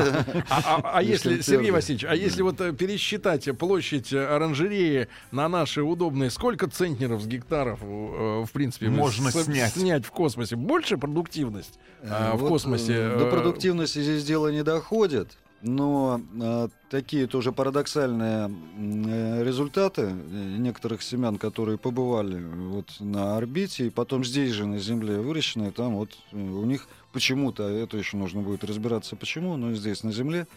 а- 0.49 0.61
а- 0.83 0.91
а 0.97 1.03
если, 1.03 1.41
Сергей. 1.41 1.71
Васильевич, 1.71 2.05
а 2.05 2.15
если 2.15 2.41
вот 2.41 2.59
э, 2.61 2.73
пересчитать 2.73 3.47
площадь 3.57 4.13
э, 4.13 4.25
оранжереи 4.25 5.07
на 5.31 5.47
наши 5.49 5.81
удобные, 5.81 6.29
сколько 6.29 6.67
центнеров 6.69 7.21
с 7.21 7.27
гектаров, 7.27 7.79
э, 7.81 8.43
в 8.45 8.51
принципе, 8.51 8.89
Можно 8.89 9.31
снять. 9.31 10.05
в 10.05 10.11
космосе? 10.11 10.55
Больше 10.55 10.97
продуктивность 10.97 11.79
в 12.03 12.37
Вот, 12.37 12.49
космосе? 12.49 12.93
э, 12.93 13.17
До 13.19 13.25
э, 13.27 13.31
продуктивности 13.31 13.99
здесь 14.01 14.23
дело 14.23 14.49
не 14.49 14.63
доходит. 14.63 15.37
Но 15.61 16.21
э, 16.39 16.67
такие 16.89 17.25
тоже 17.25 17.51
парадоксальные 17.51 18.51
э, 18.77 19.43
результаты 19.43 20.03
э, 20.03 20.55
некоторых 20.59 21.01
семян, 21.01 21.37
которые 21.37 21.79
побывали 21.79 22.39
вот 22.39 22.95
на 22.99 23.37
орбите 23.37 23.87
и 23.87 23.89
потом 23.89 24.23
здесь 24.23 24.51
же 24.51 24.67
на 24.67 24.77
Земле 24.77 25.17
выращены, 25.17 25.71
там 25.71 25.95
вот 25.95 26.11
э, 26.31 26.37
у 26.37 26.63
них 26.65 26.87
почему-то, 27.11 27.65
а 27.65 27.71
это 27.71 27.97
еще 27.97 28.17
нужно 28.17 28.41
будет 28.41 28.63
разбираться 28.63 29.15
почему, 29.15 29.57
но 29.57 29.73
здесь 29.73 30.03
на 30.03 30.11
Земле 30.11 30.47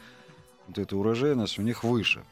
вот 0.68 0.76
эта 0.76 0.94
урожайность 0.96 1.58
у 1.58 1.62
них 1.62 1.82
выше. 1.82 2.22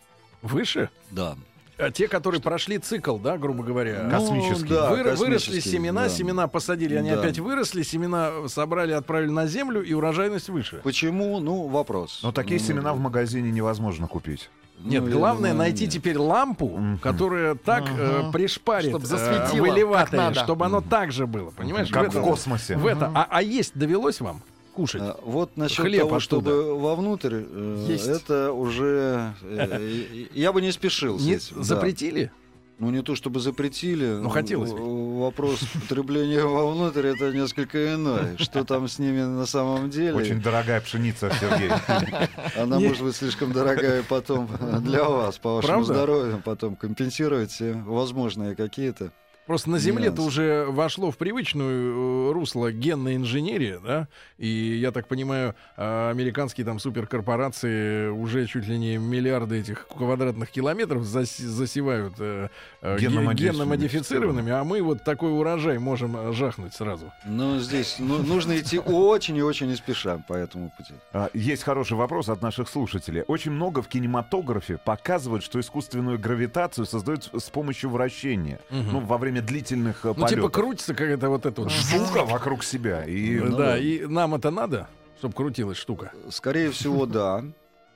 Выше? 0.42 0.90
Да. 1.10 1.36
А 1.78 1.90
те, 1.92 2.08
которые 2.08 2.40
прошли 2.40 2.78
цикл, 2.78 3.18
да, 3.18 3.38
грубо 3.38 3.62
говоря. 3.62 4.08
Космический. 4.10 4.64
Ну, 4.72 4.74
да, 4.80 4.92
Выр- 4.92 5.14
выросли 5.14 5.60
семена, 5.60 6.02
да. 6.04 6.08
семена 6.08 6.48
посадили, 6.48 6.96
они 6.96 7.10
Да. 7.10 7.20
опять 7.20 7.38
выросли, 7.38 7.82
семена 7.82 8.48
собрали, 8.48 8.92
отправили 8.92 9.30
на 9.30 9.46
землю, 9.46 9.82
и 9.82 9.92
урожайность 9.92 10.48
выше. 10.48 10.80
Почему? 10.82 11.38
Ну, 11.38 11.68
вопрос. 11.68 12.20
Но 12.22 12.32
такие 12.32 12.58
Ну, 12.60 12.66
семена 12.66 12.92
в 12.94 12.98
магазине 12.98 13.50
невозможно 13.52 14.08
купить. 14.08 14.50
Нет, 14.80 15.02
ну, 15.04 15.10
главное 15.10 15.50
думаю, 15.52 15.68
найти 15.68 15.84
нет. 15.84 15.92
теперь 15.92 16.18
лампу, 16.18 16.68
Мгм. 16.68 16.98
которая 16.98 17.54
так 17.56 17.84
э, 17.88 18.20
Ага. 18.20 18.32
пришпарит, 18.32 18.90
Чтоб 18.90 19.02
э, 19.02 19.06
засветило, 19.06 19.64
в 19.64 19.68
элеваторе, 19.68 20.10
как 20.18 20.34
надо. 20.34 20.40
чтобы 20.44 20.66
оно 20.66 20.80
так 20.80 21.10
же 21.12 21.26
было, 21.26 21.50
понимаешь? 21.50 21.90
Как 21.90 22.12
в, 22.12 22.16
в 22.18 22.22
космосе. 22.22 22.76
в 22.76 22.86
это. 22.86 23.10
А, 23.14 23.26
а 23.28 23.42
есть 23.42 23.76
довелось 23.76 24.20
вам 24.20 24.40
кушать? 24.78 25.02
А, 25.02 25.18
Вот 25.24 25.56
насчет 25.56 25.84
Хлеб 25.84 26.02
того, 26.02 26.16
оттуда. 26.16 26.20
чтобы 26.20 26.78
вовнутрь, 26.78 27.42
э, 27.50 27.86
Есть. 27.88 28.06
это 28.06 28.52
уже 28.52 29.34
э, 29.42 30.26
я 30.34 30.52
бы 30.52 30.62
не 30.62 30.70
спешил 30.70 31.18
Не 31.18 31.32
этим, 31.34 31.56
да. 31.56 31.62
запретили? 31.64 32.30
Ну 32.78 32.90
не 32.90 33.02
то 33.02 33.16
чтобы 33.16 33.40
запретили. 33.40 34.06
Ну, 34.06 34.28
хотелось. 34.28 34.70
В- 34.70 35.18
Вопрос 35.18 35.58
потребления 35.88 36.44
вовнутрь 36.44 37.08
это 37.08 37.32
несколько 37.32 37.94
иной. 37.96 38.36
Что 38.38 38.62
там 38.62 38.86
с 38.86 39.00
ними 39.00 39.20
на 39.22 39.46
самом 39.46 39.90
деле? 39.90 40.14
Очень 40.14 40.40
дорогая 40.40 40.80
пшеница, 40.80 41.28
Сергей. 41.40 41.70
Она 42.56 42.76
Не- 42.76 42.86
может 42.86 43.02
быть 43.02 43.16
слишком 43.16 43.50
дорогая 43.52 44.04
потом 44.08 44.48
для 44.82 45.02
вас, 45.02 45.38
по 45.38 45.56
вашему 45.56 45.72
Правда? 45.84 45.92
здоровью, 45.94 46.42
потом 46.44 46.76
компенсировать 46.76 47.50
все 47.50 47.72
возможные 47.84 48.54
какие-то. 48.54 49.10
Просто 49.48 49.70
на 49.70 49.78
Земле-то 49.78 50.18
Нюансы. 50.20 50.28
уже 50.28 50.66
вошло 50.68 51.10
в 51.10 51.16
привычную 51.16 52.28
э, 52.28 52.32
русло 52.32 52.70
генная 52.70 53.16
инженерия, 53.16 53.80
да? 53.80 54.06
И 54.36 54.46
я 54.46 54.92
так 54.92 55.08
понимаю, 55.08 55.54
э, 55.78 56.10
американские 56.10 56.66
там 56.66 56.78
суперкорпорации 56.78 58.08
уже 58.10 58.46
чуть 58.46 58.66
ли 58.66 58.78
не 58.78 58.98
миллиарды 58.98 59.58
этих 59.58 59.86
квадратных 59.88 60.50
километров 60.50 61.02
зас- 61.04 61.40
засевают 61.42 62.12
э, 62.18 62.48
э, 62.82 62.98
Генно-модифицированными. 62.98 64.52
а 64.52 64.64
мы 64.64 64.82
вот 64.82 65.02
такой 65.02 65.32
урожай 65.32 65.78
можем 65.78 66.14
э, 66.16 66.32
жахнуть 66.34 66.74
сразу. 66.74 67.10
Но 67.24 67.58
здесь 67.58 67.96
ну, 67.98 68.18
нужно 68.18 68.58
идти 68.58 68.78
очень 68.78 69.36
и 69.38 69.42
очень 69.42 69.68
не 69.68 69.76
спеша 69.76 70.22
по 70.28 70.34
этому 70.34 70.70
пути. 70.76 70.92
А, 71.14 71.30
Есть 71.32 71.62
хороший 71.62 71.96
вопрос 71.96 72.28
от 72.28 72.42
наших 72.42 72.68
слушателей. 72.68 73.22
Очень 73.26 73.52
много 73.52 73.80
в 73.80 73.88
кинематографе 73.88 74.76
показывают, 74.76 75.42
что 75.42 75.58
искусственную 75.58 76.18
гравитацию 76.18 76.84
создают 76.84 77.30
с 77.34 77.48
помощью 77.48 77.88
вращения. 77.88 78.60
Мгм. 78.68 78.92
Ну, 78.92 79.00
во 79.00 79.16
время 79.16 79.37
длительных 79.40 80.04
э, 80.04 80.08
Ну, 80.08 80.14
типа 80.14 80.26
полетов. 80.28 80.52
крутится 80.52 80.94
какая-то 80.94 81.28
вот 81.28 81.46
эта 81.46 81.62
вот 81.62 81.70
Штука 81.70 82.24
вокруг 82.24 82.64
себя. 82.64 83.04
И 83.04 83.38
Ну 83.38 83.56
да, 83.56 83.56
да. 83.72 83.78
и 83.78 84.06
нам 84.06 84.34
это 84.34 84.50
надо, 84.50 84.88
чтобы 85.18 85.34
крутилась 85.34 85.78
штука. 85.78 86.12
Скорее 86.30 86.70
всего, 86.70 87.06
да. 87.06 87.44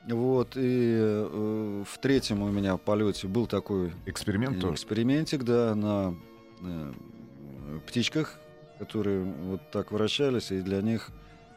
Вот, 0.09 0.57
и 0.57 0.97
э, 1.01 1.85
в 1.89 1.99
третьем 1.99 2.43
у 2.43 2.51
меня 2.51 2.77
полете 2.77 3.29
был 3.29 3.47
такой 3.47 3.93
эксперимент 4.07 4.61
тоже. 4.61 4.75
экспериментик, 4.75 5.45
да, 5.45 5.75
на 5.77 6.15
э, 6.61 6.93
птичках, 7.87 8.35
которые 8.81 9.23
вот 9.23 9.61
так 9.71 9.93
вращались, 9.93 10.51
и 10.51 10.61
для 10.61 10.83
них 10.83 11.11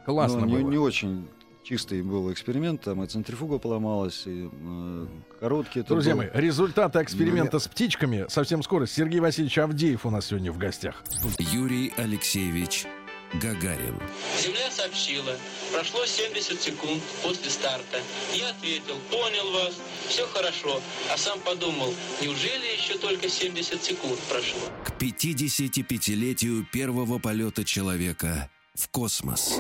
Классно 0.05 0.41
ну, 0.41 0.45
не, 0.45 0.57
было. 0.57 0.69
не 0.69 0.77
очень 0.77 1.27
чистый 1.65 2.01
был 2.04 2.32
эксперимент, 2.32 2.82
там 2.82 3.04
и 3.04 3.08
центрифуга 3.08 3.58
поломалась, 3.58 4.23
и 4.25 4.49
э, 4.51 5.08
короткий. 5.39 5.80
это 5.80 5.89
Друзья 5.89 6.13
был. 6.13 6.21
мои, 6.21 6.30
результаты 6.34 7.01
эксперимента 7.01 7.60
с 7.60 7.67
птичками 7.67 8.25
совсем 8.30 8.62
скоро. 8.63 8.86
Сергей 8.86 9.19
Васильевич 9.19 9.58
Авдеев 9.58 10.06
у 10.06 10.10
нас 10.12 10.28
сегодня 10.28 10.51
в 10.51 10.58
гостях. 10.58 11.04
Юрий 11.39 11.91
Алексеевич 11.97 12.86
Гагарин. 13.41 13.99
Земля 14.39 14.69
сообщила, 14.69 15.36
прошло 15.73 16.06
70 16.06 16.62
секунд 16.62 17.01
после 17.23 17.49
старта. 17.49 17.97
Я 18.34 18.49
ответил, 18.51 18.95
понял 19.10 19.51
вас, 19.51 19.75
все 20.08 20.25
хорошо. 20.28 20.80
А 21.12 21.17
сам 21.17 21.39
подумал, 21.39 21.93
неужели 22.21 22.78
еще 22.78 22.97
только 22.97 23.28
70 23.28 23.84
секунд 23.84 24.19
прошло? 24.30 24.62
К 24.84 24.91
55-летию 25.01 26.65
первого 26.71 27.17
полета 27.17 27.65
человека 27.65 28.49
в 28.75 28.88
космос. 28.89 29.60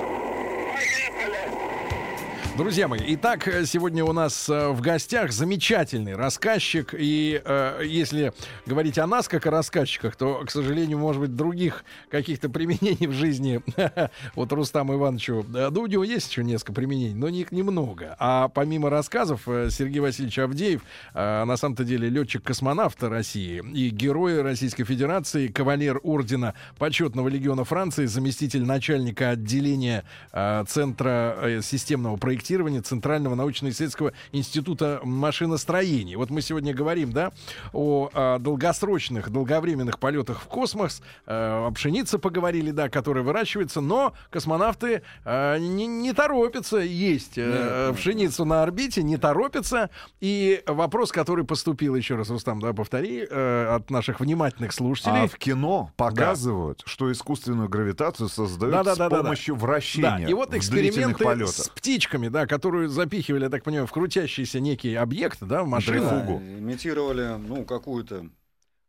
Друзья 2.57 2.87
мои, 2.87 3.01
итак, 3.07 3.49
сегодня 3.65 4.05
у 4.05 4.13
нас 4.13 4.47
э, 4.47 4.69
в 4.69 4.79
гостях 4.79 5.33
замечательный 5.33 6.15
рассказчик. 6.15 6.95
И 6.97 7.41
э, 7.43 7.81
если 7.85 8.31
говорить 8.65 8.97
о 8.97 9.05
нас 9.07 9.27
как 9.27 9.45
о 9.45 9.51
рассказчиках, 9.51 10.15
то, 10.15 10.41
к 10.45 10.49
сожалению, 10.49 10.97
может 10.97 11.21
быть, 11.21 11.35
других 11.35 11.83
каких-то 12.09 12.47
применений 12.47 13.07
в 13.07 13.11
жизни 13.11 13.61
вот 14.35 14.53
Рустаму 14.53 14.93
Ивановичу 14.93 15.45
э, 15.53 15.69
Дудю 15.69 16.03
есть 16.03 16.31
еще 16.31 16.45
несколько 16.45 16.71
применений, 16.71 17.13
но 17.13 17.27
их 17.27 17.51
немного. 17.51 18.15
А 18.19 18.47
помимо 18.47 18.89
рассказов, 18.89 19.41
э, 19.47 19.67
Сергей 19.69 19.99
Васильевич 19.99 20.39
Авдеев, 20.39 20.81
э, 21.13 21.43
на 21.43 21.57
самом-то 21.57 21.83
деле 21.83 22.07
летчик-космонавт 22.07 23.03
России 23.03 23.61
и 23.73 23.89
герой 23.89 24.41
Российской 24.41 24.85
Федерации, 24.85 25.47
кавалер 25.49 25.99
ордена 26.03 26.53
почетного 26.77 27.27
легиона 27.27 27.65
Франции, 27.65 28.05
заместитель 28.05 28.63
начальника 28.63 29.31
отделения 29.31 30.05
э, 30.31 30.63
Центра 30.69 31.35
э, 31.41 31.61
системного 31.61 32.15
проектирования 32.15 32.44
Центрального 32.81 33.35
научно-исследовательского 33.35 34.13
института 34.31 34.99
машиностроения. 35.03 36.17
Вот 36.17 36.29
мы 36.29 36.41
сегодня 36.41 36.73
говорим, 36.73 37.11
да, 37.11 37.31
о, 37.73 38.09
э, 38.13 38.39
долгосрочных, 38.39 39.29
долговременных 39.29 39.99
полетах 39.99 40.41
в 40.41 40.45
космос, 40.45 41.01
э, 41.25 41.33
о 41.33 41.71
пшенице 41.71 42.17
поговорили, 42.17 42.71
да, 42.71 42.89
которая 42.89 43.23
выращивается, 43.23 43.81
но 43.81 44.13
космонавты 44.29 45.01
э, 45.23 45.57
не, 45.59 45.87
не 45.87 46.13
торопятся 46.13 46.77
есть 46.77 47.37
э, 47.37 47.93
пшеницу 47.95 48.45
на 48.45 48.63
орбите, 48.63 49.03
не 49.03 49.17
торопятся. 49.17 49.89
И 50.19 50.63
вопрос, 50.67 51.11
который 51.11 51.45
поступил, 51.45 51.95
еще 51.95 52.15
раз, 52.15 52.29
Рустам, 52.29 52.59
да, 52.59 52.73
повтори, 52.73 53.27
э, 53.29 53.75
от 53.75 53.89
наших 53.89 54.19
внимательных 54.19 54.71
слушателей. 54.71 55.23
А 55.23 55.27
в 55.27 55.35
кино 55.37 55.91
показывают, 55.95 56.83
что 56.85 57.11
искусственную 57.11 57.69
гравитацию 57.69 58.29
создают 58.29 58.75
Да-да-да-да-да. 58.75 59.17
с 59.17 59.23
помощью 59.23 59.55
вращения 59.55 60.19
Да, 60.19 60.25
и 60.25 60.33
вот 60.33 60.53
эксперименты 60.53 61.47
с 61.47 61.69
птичками, 61.69 62.27
да, 62.35 62.47
которую 62.47 62.89
запихивали, 62.89 63.45
я 63.45 63.49
так 63.49 63.63
понимаю, 63.63 63.87
в 63.87 63.93
крутящийся 63.93 64.59
некий 64.59 64.93
объект, 64.93 65.37
да, 65.41 65.63
в 65.63 65.67
машину. 65.67 66.01
Да, 66.01 66.59
имитировали, 66.59 67.37
ну, 67.37 67.63
какую-то, 67.63 68.29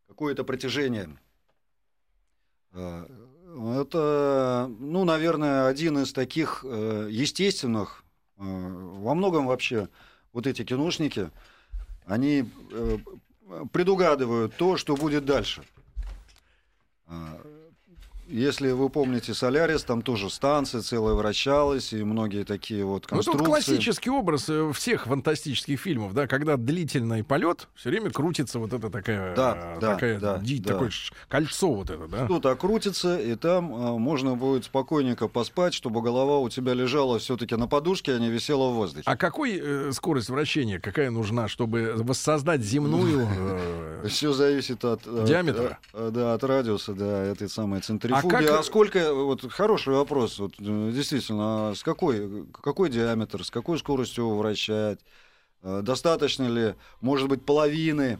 какое-то 0.05 0.43
протяжение. 0.43 1.07
А, 2.73 3.05
Это, 3.79 4.69
ну, 4.79 5.05
наверное, 5.05 5.67
один 5.67 5.97
из 5.99 6.11
таких 6.11 6.65
э, 6.67 7.07
естественных, 7.09 8.03
э, 8.37 8.41
во 8.43 9.15
многом 9.15 9.47
вообще, 9.47 9.87
вот 10.33 10.45
эти 10.45 10.65
киношники, 10.65 11.31
они 12.05 12.49
э, 12.73 12.97
предугадывают 13.71 14.57
то, 14.57 14.75
что 14.75 14.97
будет 14.97 15.23
дальше. 15.23 15.63
Если 18.29 18.71
вы 18.71 18.89
помните 18.89 19.33
Солярис, 19.33 19.83
там 19.83 20.01
тоже 20.01 20.29
станция 20.29 20.81
целая 20.81 21.13
вращалась, 21.13 21.93
и 21.93 22.03
многие 22.03 22.43
такие 22.43 22.83
вот 22.83 23.03
Ну, 23.09 23.15
конструкции. 23.17 23.37
тут 23.39 23.47
классический 23.47 24.09
образ 24.09 24.49
э, 24.49 24.69
всех 24.73 25.05
фантастических 25.05 25.79
фильмов, 25.79 26.13
да, 26.13 26.27
когда 26.27 26.57
длительный 26.57 27.23
полет, 27.23 27.69
все 27.73 27.89
время 27.89 28.09
крутится 28.11 28.59
вот 28.59 28.73
это 28.73 28.89
такая, 28.89 29.33
Да, 29.33 29.75
э, 29.77 29.79
да, 29.79 29.93
такая 29.93 30.19
да, 30.19 30.37
ди- 30.39 30.59
да. 30.59 30.73
такое 30.73 30.91
кольцо 31.29 31.71
вот 31.71 31.89
это, 31.89 32.05
да. 32.09 32.25
Что-то 32.25 32.53
крутится, 32.57 33.17
и 33.17 33.35
там 33.35 33.73
а, 33.73 33.97
можно 33.97 34.35
будет 34.35 34.65
спокойненько 34.65 35.29
поспать, 35.29 35.73
чтобы 35.73 36.01
голова 36.01 36.39
у 36.39 36.49
тебя 36.49 36.73
лежала 36.73 37.19
все-таки 37.19 37.55
на 37.55 37.67
подушке, 37.67 38.13
а 38.13 38.19
не 38.19 38.29
висела 38.29 38.69
в 38.71 38.73
воздухе. 38.73 39.03
А 39.05 39.15
какой 39.15 39.57
э, 39.57 39.91
скорость 39.93 40.29
вращения, 40.29 40.81
какая 40.81 41.11
нужна, 41.11 41.47
чтобы 41.47 41.93
воссоздать 41.95 42.61
земную? 42.61 43.25
э, 44.03 44.07
Все 44.07 44.33
зависит 44.33 44.83
от, 44.85 45.05
от, 45.07 45.25
Диаметра? 45.25 45.79
э, 45.93 46.09
да, 46.13 46.33
от 46.33 46.43
радиуса, 46.43 46.93
да, 46.93 47.23
этой 47.23 47.49
самой 47.49 47.81
центрифуги. 47.81 48.33
А 48.35 48.39
А, 48.39 48.43
как- 48.57 48.65
сколько, 48.65 49.13
вот 49.13 49.51
хороший 49.51 49.93
вопрос, 49.93 50.39
вот, 50.39 50.53
э, 50.59 50.91
действительно, 50.93 51.69
а 51.69 51.75
с 51.75 51.83
какой, 51.83 52.45
какой 52.51 52.89
диаметр, 52.89 53.43
с 53.43 53.51
какой 53.51 53.77
скоростью 53.77 54.25
его 54.25 54.37
вращать? 54.37 54.99
Э, 55.63 55.81
Достаточно 55.83 56.47
ли, 56.47 56.75
может 57.01 57.27
быть, 57.29 57.43
половины 57.43 58.19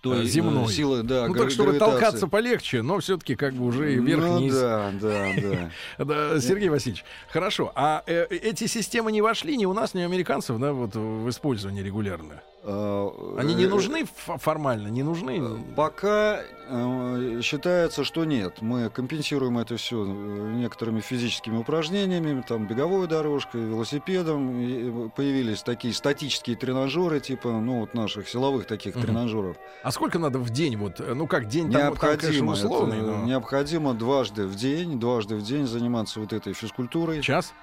той 0.00 0.18
Э, 0.18 0.22
э, 0.22 0.26
земной. 0.26 0.72
силы, 0.72 1.02
да, 1.02 1.26
Ну 1.26 1.34
так, 1.34 1.50
чтобы 1.50 1.70
гравитации? 1.70 1.90
толкаться 1.92 2.28
полегче, 2.28 2.82
но 2.82 3.00
все-таки 3.00 3.34
как 3.34 3.54
бы 3.54 3.64
уже 3.66 3.94
и 3.94 3.96
Ну 3.96 4.04
вверх-вниз. 4.04 4.54
да, 4.54 4.92
да, 5.00 5.26
да. 5.36 5.70
Да, 6.04 6.40
Сергей 6.40 6.68
Васильевич, 6.68 7.04
хорошо. 7.32 7.72
А 7.74 8.04
э, 8.06 8.26
эти 8.30 8.68
системы 8.68 9.10
не 9.10 9.20
вошли 9.22 9.56
ни 9.56 9.64
у 9.66 9.72
нас, 9.72 9.94
ни 9.94 10.02
у 10.02 10.04
американцев, 10.04 10.56
да, 10.60 10.72
вот 10.72 10.94
в 10.94 11.28
использование 11.28 11.82
регулярно? 11.82 12.40
А, 12.64 13.36
Они 13.38 13.54
не 13.54 13.64
э, 13.64 13.68
нужны 13.68 14.04
формально, 14.04 14.88
не 14.88 15.02
нужны? 15.02 15.40
Пока 15.76 16.40
э, 16.68 17.40
считается, 17.42 18.04
что 18.04 18.24
нет. 18.24 18.60
Мы 18.60 18.90
компенсируем 18.90 19.58
это 19.58 19.76
все 19.76 20.04
некоторыми 20.04 21.00
физическими 21.00 21.56
упражнениями, 21.56 22.42
там 22.46 22.66
беговой 22.66 23.06
дорожкой, 23.06 23.62
велосипедом. 23.62 24.60
И 24.60 25.08
появились 25.10 25.62
такие 25.62 25.94
статические 25.94 26.56
тренажеры, 26.56 27.20
типа, 27.20 27.48
ну, 27.52 27.80
вот 27.80 27.94
наших 27.94 28.28
силовых 28.28 28.66
таких 28.66 28.96
Мгм. 28.96 29.04
тренажеров. 29.04 29.56
А 29.84 29.92
сколько 29.92 30.18
надо 30.18 30.38
в 30.40 30.50
день? 30.50 30.76
Вот, 30.76 31.00
э, 31.00 31.14
ну 31.14 31.26
как 31.28 31.46
день 31.46 31.70
там, 31.70 31.94
там, 31.94 31.96
конечно, 31.96 32.26
Необходимо, 32.28 32.52
условный, 32.52 33.00
но- 33.00 33.24
необходимо 33.24 33.94
дважды 33.94 34.46
в 34.46 34.56
день, 34.56 34.98
дважды 34.98 35.36
в 35.36 35.42
день 35.42 35.66
заниматься 35.66 36.18
вот 36.20 36.32
этой 36.32 36.52
физкультурой. 36.54 37.22
час? 37.22 37.54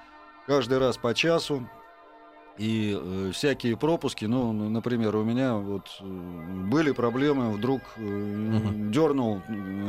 каждый 0.46 0.78
раз 0.78 0.96
по 0.96 1.12
часу. 1.12 1.68
И 2.58 2.98
э, 2.98 3.30
всякие 3.32 3.76
пропуски, 3.76 4.24
ну, 4.24 4.52
например, 4.52 5.14
у 5.16 5.24
меня 5.24 5.54
вот 5.56 5.88
э, 6.00 6.04
были 6.04 6.92
проблемы, 6.92 7.52
вдруг 7.52 7.82
э, 7.96 8.60
дернул 8.90 9.42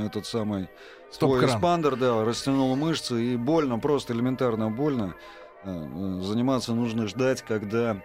этот 0.05 0.25
самый 0.25 0.67
свой 1.09 1.45
эспандер, 1.45 1.95
да, 1.95 2.25
растянул 2.25 2.75
мышцы, 2.75 3.33
и 3.33 3.37
больно, 3.37 3.79
просто 3.79 4.13
элементарно 4.13 4.69
больно. 4.69 5.15
Э, 5.63 5.69
э, 5.69 6.21
Заниматься 6.23 6.73
нужно 6.73 7.07
ждать, 7.07 7.41
когда 7.41 8.01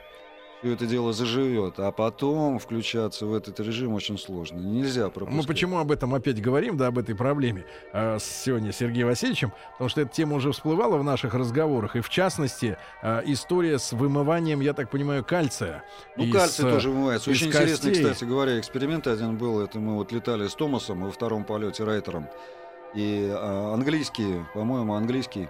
все 0.62 0.72
это 0.72 0.87
дело 0.87 1.12
заживет, 1.12 1.81
а 1.81 1.90
потом 1.90 2.61
включаться 2.61 3.27
в 3.27 3.35
этот 3.35 3.59
режим 3.59 3.94
очень 3.94 4.16
сложно. 4.16 4.59
Нельзя 4.59 5.09
пропускать. 5.11 5.35
Мы 5.35 5.42
почему 5.42 5.79
об 5.79 5.90
этом 5.90 6.14
опять 6.14 6.40
говорим, 6.40 6.77
да, 6.77 6.87
об 6.87 6.98
этой 6.98 7.16
проблеме 7.16 7.64
э, 7.92 8.18
сегодня 8.20 8.72
с 8.72 8.77
Сергеем 8.77 9.09
Васильевичем? 9.09 9.53
Потому 9.72 9.88
что 9.90 10.03
эта 10.03 10.12
тема 10.12 10.37
уже 10.37 10.53
всплывала 10.53 10.98
в 10.98 11.05
наших 11.05 11.35
разговорах. 11.35 11.96
И 11.96 12.01
в 12.01 12.09
частности, 12.09 12.77
э, 13.03 13.22
история 13.25 13.81
с 13.81 13.92
вымыванием, 13.92 14.61
я 14.61 14.72
так 14.72 14.88
понимаю, 14.88 15.25
кальция. 15.25 15.83
Ну, 16.16 16.25
из, 16.25 16.33
кальций 16.33 16.68
э, 16.68 16.70
тоже 16.70 16.90
вымывается. 16.90 17.31
Очень 17.31 17.48
интересный, 17.48 17.90
костей. 17.90 18.05
кстати 18.05 18.25
говоря, 18.25 18.61
эксперимент 18.61 19.09
один 19.09 19.37
был. 19.37 19.61
Это 19.61 19.81
мы 19.81 19.96
вот 19.96 20.12
летали 20.12 20.46
с 20.46 20.55
Томасом 20.55 21.03
во 21.03 21.11
втором 21.11 21.42
полете 21.42 21.83
Райтером. 21.83 22.29
И 22.94 23.29
а, 23.35 23.72
английские, 23.75 24.46
по-моему, 24.55 24.94
английский, 24.94 25.48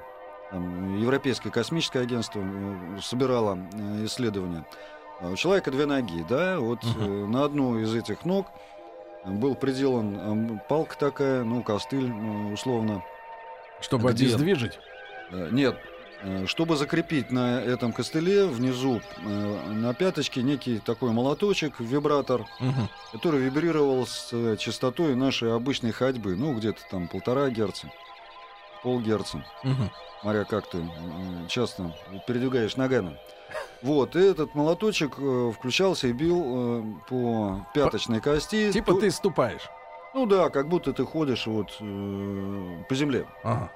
там, 0.53 0.98
Европейское 0.98 1.51
космическое 1.51 2.01
агентство 2.01 2.40
э, 2.40 3.01
собирало 3.01 3.59
э, 3.72 4.05
исследования. 4.05 4.64
А 5.20 5.29
У 5.31 5.37
человека 5.37 5.70
две 5.70 5.87
ноги, 5.87 6.25
да, 6.29 6.59
вот 6.59 6.81
э, 6.85 6.98
на 6.98 7.44
одну 7.44 7.79
из 7.79 7.94
этих 7.94 8.25
ног 8.25 8.46
был 9.25 9.55
приделан 9.55 10.57
э, 10.57 10.59
палка 10.68 10.96
такая, 10.98 11.44
ну, 11.44 11.62
костыль, 11.62 12.11
э, 12.11 12.53
условно. 12.53 13.03
Чтобы 13.81 14.11
Где? 14.12 14.25
обездвижить. 14.27 14.79
Э, 15.31 15.48
Нет, 15.53 15.77
э, 16.22 16.46
чтобы 16.46 16.77
закрепить 16.77 17.31
на 17.31 17.61
этом 17.61 17.92
костыле 17.92 18.46
внизу 18.46 19.01
э, 19.25 19.29
на 19.72 19.94
пяточке 19.94 20.42
некий 20.42 20.79
такой 20.81 21.12
молоточек, 21.12 21.79
вибратор, 21.79 22.44
Мгм. 22.59 22.88
который 23.12 23.40
вибрировал 23.40 24.05
с 24.07 24.31
э, 24.33 24.57
частотой 24.59 25.14
нашей 25.14 25.55
обычной 25.55 25.92
ходьбы, 25.92 26.35
ну 26.35 26.53
где-то 26.59 26.81
там 26.90 27.07
полтора 27.07 27.48
герца, 27.51 27.87
полгерца, 28.83 29.44
Мгм. 29.62 29.88
смотря 30.20 30.44
как 30.46 30.68
ты 30.68 30.79
э, 30.79 31.46
часто 31.48 31.92
передвигаешь 32.27 32.75
ногами. 32.77 33.16
Вот, 33.83 34.15
и 34.17 34.21
этот 34.21 34.55
молоточек 34.55 35.15
э, 35.19 35.53
включался 35.57 36.07
и 36.09 36.12
бил 36.12 36.43
э, 36.45 36.83
по 37.09 37.67
пяточной 37.75 38.21
кости. 38.21 38.71
Типа 38.73 38.95
ты 38.95 39.11
ступаешь. 39.11 39.69
Ну 40.15 40.27
да, 40.27 40.51
как 40.51 40.69
будто 40.69 40.93
ты 40.93 41.05
ходишь 41.05 41.47
вот 41.47 41.77
э, 41.81 42.85
по 42.88 42.95
земле. 42.95 43.27
Ага. 43.43 43.71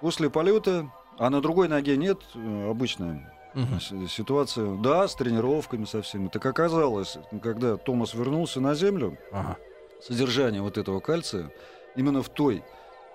После 0.00 0.28
полета, 0.30 0.90
а 1.18 1.30
на 1.30 1.40
другой 1.40 1.68
ноге 1.68 1.96
нет, 1.96 2.18
э, 2.34 2.70
обычная 2.70 3.32
с- 3.80 4.08
ситуация. 4.10 4.76
Да, 4.76 5.08
с 5.08 5.14
тренировками 5.14 5.84
со 5.86 6.02
всеми. 6.02 6.28
Так 6.28 6.44
оказалось, 6.44 7.16
когда 7.42 7.76
Томас 7.78 8.12
вернулся 8.14 8.60
на 8.60 8.74
Землю, 8.74 9.16
Ага. 9.32 9.56
содержание 10.02 10.60
вот 10.60 10.76
этого 10.76 11.00
кальция 11.00 11.50
именно 11.96 12.22
в 12.22 12.28
той 12.28 12.62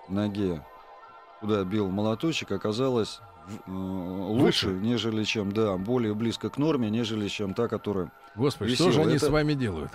ноге, 0.08 0.64
куда 1.40 1.62
бил 1.62 1.88
молоточек, 1.88 2.50
оказалось 2.50 3.20
лучше, 3.66 4.68
Выше? 4.68 4.80
нежели 4.80 5.24
чем, 5.24 5.52
да, 5.52 5.76
более 5.76 6.14
близко 6.14 6.48
к 6.50 6.58
норме, 6.58 6.90
нежели 6.90 7.28
чем 7.28 7.54
та, 7.54 7.68
которая 7.68 8.10
Господи, 8.36 8.70
Весело. 8.70 8.90
что 8.90 9.00
же 9.00 9.06
они 9.06 9.16
Это- 9.16 9.26
с 9.26 9.28
вами 9.28 9.54
делают? 9.54 9.90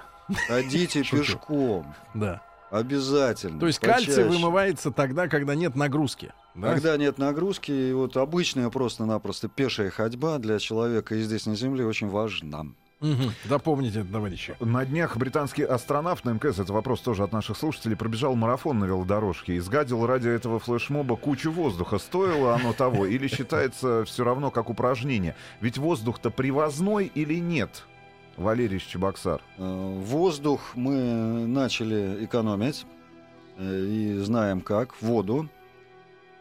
ходите 0.47 1.01
пешком. 1.11 1.93
Да. 2.13 2.41
Обязательно. 2.69 3.59
То 3.61 3.67
есть 3.67 3.79
кальций 3.79 4.07
почаще. 4.07 4.27
вымывается 4.29 4.91
тогда, 4.91 5.29
когда 5.29 5.55
нет 5.55 5.75
нагрузки. 5.75 6.33
Да? 6.53 6.73
Когда 6.73 6.97
нет 6.97 7.17
нагрузки, 7.17 7.71
и 7.71 7.93
вот 7.93 8.17
обычная 8.17 8.69
просто-напросто 8.69 9.47
пешая 9.47 9.89
ходьба 9.89 10.37
для 10.39 10.59
человека 10.59 11.15
и 11.15 11.21
здесь 11.21 11.45
на 11.45 11.55
Земле 11.55 11.85
очень 11.85 12.09
важна. 12.09 12.65
Мгм. 12.99 13.31
Запомните, 13.47 14.03
товарищи. 14.03 14.55
На 14.59 14.83
днях 14.83 15.17
британский 15.17 15.63
астронавт 15.63 16.25
на 16.25 16.31
МКС, 16.31 16.57
это 16.57 16.73
вопрос 16.73 17.01
тоже 17.01 17.23
от 17.23 17.31
наших 17.31 17.55
слушателей, 17.57 17.95
пробежал 17.95 18.35
марафон 18.35 18.79
на 18.79 18.85
велодорожке 18.85 19.53
и 19.53 19.59
сгадил 19.59 20.07
ради 20.07 20.29
этого 20.29 20.59
флешмоба 20.59 21.15
кучу 21.15 21.51
воздуха. 21.51 21.99
Стоило 21.99 22.55
оно 22.55 22.73
того 22.73 23.05
или 23.05 23.27
считается 23.27 24.03
все 24.05 24.23
равно 24.23 24.49
как 24.49 24.69
упражнение? 24.71 25.35
Ведь 25.61 25.77
воздух-то 25.77 26.31
привозной 26.31 27.11
или 27.13 27.35
нет? 27.35 27.83
Валерий 28.35 28.79
Чебоксар. 28.79 29.41
Э, 29.57 29.99
Воздух 30.03 30.61
мы 30.75 31.45
начали 31.47 32.23
экономить 32.25 32.85
э, 33.57 33.79
и 33.85 34.17
знаем 34.19 34.61
как. 34.61 34.99
Воду. 35.01 35.49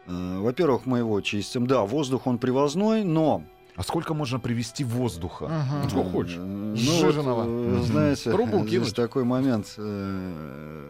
Э, 0.07 0.37
Во-первых, 0.39 0.85
мы 0.87 0.99
его 0.99 1.21
чистим. 1.21 1.67
Да, 1.67 1.81
воздух 1.81 2.25
он 2.27 2.37
привозной, 2.39 3.03
но... 3.03 3.43
А 3.77 3.83
сколько 3.83 4.13
можно 4.15 4.39
привести 4.39 4.83
воздуха? 4.83 5.65
Ну, 5.83 5.89
сколько 5.89 6.09
хочешь. 6.09 6.35
э, 6.37 6.39
Ну, 6.41 6.75
Сжиженного. 6.75 7.43
вот, 7.43 7.79
э, 7.79 7.83
знаете, 7.83 8.31
Трубу 8.31 8.59
здесь 8.67 8.71
кинуть. 8.81 8.95
такой 8.95 9.23
момент. 9.23 9.73
э, 9.77 10.85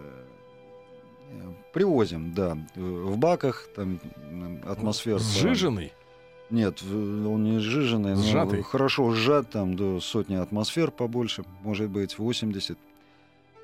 э, 1.32 1.52
Привозим, 1.74 2.34
да. 2.34 2.58
э, 2.76 2.80
В 2.82 3.18
баках, 3.18 3.68
там, 3.76 4.00
м, 4.32 4.62
атмосфер. 4.66 5.20
Сжиженный. 5.20 5.92
Нет, 6.50 6.82
он 6.82 7.44
не 7.44 7.60
сжиженный, 7.60 8.16
но 8.16 8.22
Сжатый. 8.24 8.62
хорошо 8.64 9.12
сжат, 9.12 9.50
там 9.50 9.76
до 9.76 10.00
сотни 10.00 10.36
атмосфер 10.36 10.92
побольше, 10.92 11.44
может 11.62 11.90
быть 11.90 12.18
80. 12.18 12.78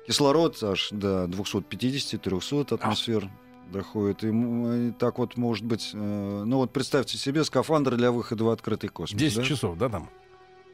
Кислород 0.06 0.62
аж 0.62 0.90
до 0.90 1.24
250-300 1.24 2.74
атмосфер 2.74 3.30
доходит. 3.72 4.24
И, 4.24 4.28
м, 4.28 4.88
и 4.88 4.92
так 4.92 5.18
вот 5.18 5.36
может 5.36 5.64
быть, 5.64 5.90
э, 5.92 5.96
ну 6.46 6.58
вот 6.58 6.72
представьте 6.72 7.18
себе 7.18 7.44
скафандр 7.44 7.96
для 7.96 8.12
выхода 8.12 8.44
в 8.44 8.50
открытый 8.50 8.88
космос. 8.88 9.20
10 9.20 9.36
да? 9.36 9.44
часов, 9.44 9.78
да, 9.78 9.88
там? 9.88 10.10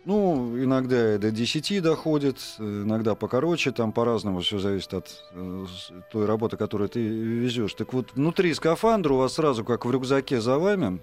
Ну, 0.07 0.57
иногда 0.57 1.14
и 1.14 1.18
до 1.18 1.30
10 1.30 1.80
доходит, 1.80 2.38
э, 2.59 2.62
иногда 2.62 3.14
покороче, 3.14 3.70
там 3.70 3.93
по-разному 3.93 4.41
все 4.41 4.59
зависит 4.59 4.95
от 4.95 5.22
э, 5.32 5.66
той 6.11 6.24
работы, 6.24 6.57
которую 6.57 6.88
ты 6.88 7.01
везешь. 7.07 7.74
Так 7.74 7.93
вот, 7.93 8.12
внутри 8.14 8.55
скафандра 8.55 9.12
у 9.12 9.18
вас 9.18 9.34
сразу, 9.34 9.62
как 9.64 9.84
в 9.84 9.91
рюкзаке 9.91 10.41
за 10.41 10.59
вами, 10.59 11.01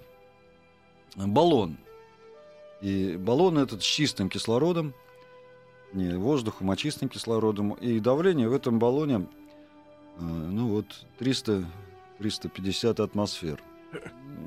баллон. 1.16 1.78
И 2.82 3.18
баллон 3.18 3.60
этот 3.60 3.84
с 3.84 3.86
чистым 3.86 4.30
кислородом, 4.30 4.94
не 5.94 6.18
воздухом, 6.18 6.72
а 6.72 6.76
чистым 6.76 7.10
кислородом. 7.10 7.74
И 7.74 8.00
давление 8.00 8.50
в 8.50 8.54
этом 8.54 8.80
баллоне, 8.80 9.16
э, 9.16 9.47
ну 10.20 10.68
вот, 10.70 10.86
300-350 12.20 13.02
атмосфер. 13.02 13.62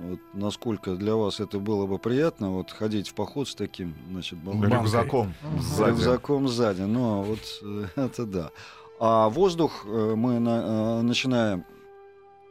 Вот 0.03 0.21
насколько 0.35 0.95
для 0.97 1.15
вас 1.15 1.41
это 1.41 1.59
было 1.59 1.87
бы 1.87 1.99
приятно, 1.99 2.51
вот 2.51 2.71
ходить 2.71 3.09
в 3.09 3.15
поход 3.15 3.49
с 3.49 3.55
таким, 3.55 3.95
значит, 4.11 4.39
баллоном. 4.39 4.71
Рюкзаком 4.71 5.35
сзади. 5.59 5.91
Рюкзаком 5.91 6.49
сзади. 6.49 6.83
Ну, 6.83 7.23
вот 7.23 7.41
э, 7.63 7.87
это 7.97 8.27
да. 8.27 8.51
А 8.99 9.29
воздух 9.29 9.85
э, 9.87 10.15
мы 10.17 10.39
на- 10.41 11.01
э, 11.01 11.03
начинаем 11.03 11.65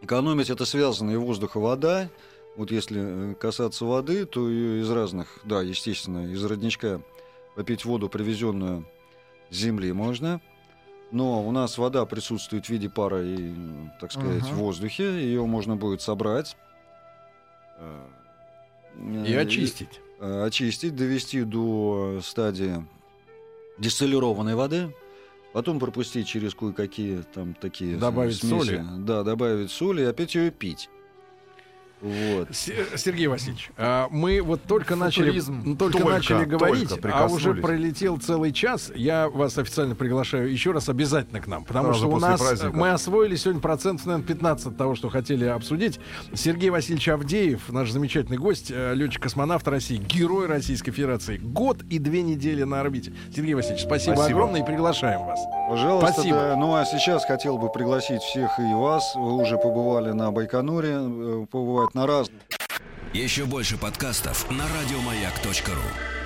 экономить. 0.01 0.49
Это 0.49 0.65
связано 0.65 1.11
и 1.11 1.15
воздух, 1.15 1.55
и 1.55 1.59
вода. 1.59 2.09
Вот 2.55 2.72
если 2.72 3.32
э, 3.32 3.36
касаться 3.36 3.86
воды, 3.86 4.26
то 4.26 4.49
ее 4.49 4.82
из 4.82 4.89
разных, 4.89 5.39
да, 5.43 5.61
естественно, 5.61 6.32
из 6.32 6.43
родничка 6.43 7.01
попить 7.55 7.86
воду, 7.86 8.09
привезенную 8.09 8.86
с 9.49 9.55
земли, 9.55 9.91
можно. 9.91 10.41
Но 11.12 11.43
у 11.43 11.51
нас 11.51 11.78
вода 11.78 12.05
присутствует 12.05 12.66
в 12.68 12.70
виде 12.70 12.89
пара 12.89 13.24
и, 13.24 13.51
так 13.99 14.12
сказать, 14.12 14.43
Ага. 14.43 14.51
в 14.53 14.57
воздухе. 14.57 15.05
Ее 15.24 15.45
можно 15.45 15.76
будет 15.76 16.01
собрать. 16.01 16.55
э, 17.78 18.05
И 19.26 19.34
очистить. 19.34 20.01
э, 20.20 20.43
очистить, 20.45 20.95
довести 20.95 21.43
до 21.43 22.20
стадии 22.22 22.86
дистиллированной 23.78 24.55
воды, 24.55 24.93
потом 25.53 25.80
пропустить 25.80 26.28
через 26.28 26.53
кое-какие 26.53 27.22
там 27.34 27.53
такие 27.53 27.95
Добавить 27.97 28.38
смеси. 28.38 28.51
соли. 28.66 28.86
Да, 28.99 29.24
добавить 29.24 29.72
соли 29.72 30.01
и 30.01 30.05
опять 30.05 30.36
ее 30.36 30.51
пить. 30.51 30.89
Вот. 32.01 32.47
Сергей 32.53 33.27
Васильевич, 33.27 33.71
а, 33.77 34.07
мы 34.09 34.41
вот 34.41 34.63
только 34.63 34.95
начали, 34.95 35.23
Футуризм. 35.25 35.61
м, 35.71 35.75
только 35.77 35.97
Только, 35.97 36.13
начали 36.13 36.45
говорить, 36.45 36.89
только 36.89 37.11
а 37.13 37.25
уже 37.27 37.53
пролетел 37.55 38.17
целый 38.17 38.53
час. 38.53 38.91
Я 38.95 39.27
вас 39.27 39.57
официально 39.57 39.95
приглашаю 39.95 40.49
еще 40.51 40.71
раз 40.71 40.87
обязательно 40.87 41.41
к 41.41 41.47
нам, 41.47 41.65
потому 41.65 41.87
Сразу 41.87 41.99
что 41.99 42.07
у 42.15 42.19
нас 42.19 42.39
праздника. 42.39 42.75
мы 42.77 42.91
освоили 42.91 43.35
сегодня 43.35 43.59
процентов, 43.61 44.05
наверное, 44.05 44.25
15 44.27 44.77
того, 44.77 44.95
что 44.95 45.09
хотели 45.09 45.45
обсудить. 45.45 45.99
Сергей 46.33 46.69
Васильевич 46.69 47.09
Авдеев, 47.09 47.69
наш 47.69 47.91
замечательный 47.91 48.37
гость, 48.37 48.71
э, 48.73 48.93
летчик-космонавт 48.95 49.67
России, 49.67 49.97
герой 49.97 50.47
Российской 50.47 50.91
Федерации. 50.91 51.37
Год 51.37 51.83
и 51.89 51.99
две 51.99 52.21
недели 52.21 52.63
на 52.63 52.79
орбите. 52.79 53.13
Сергей 53.35 53.55
Васильевич, 53.55 53.83
спасибо, 53.83 54.15
Спасибо. 54.15 54.39
огромное 54.39 54.61
и 54.61 54.65
приглашаем 54.65 55.25
вас. 55.25 55.39
Пожалуйста, 55.69 56.13
Спасибо. 56.13 56.37
да. 56.37 56.55
Ну 56.55 56.75
а 56.75 56.85
сейчас 56.85 57.25
хотел 57.25 57.57
бы 57.57 57.69
пригласить 57.71 58.21
всех 58.21 58.57
и 58.57 58.73
вас. 58.73 59.13
Вы 59.15 59.35
уже 59.35 59.57
побывали 59.57 60.11
на 60.11 60.31
Байконуре, 60.31 60.93
э, 60.93 61.45
побывать 61.51 61.88
на 61.93 62.07
разных 62.07 62.41
Еще 63.13 63.45
больше 63.45 63.77
подкастов 63.77 64.49
на 64.51 64.65
радиомаяк.ру. 64.67 66.18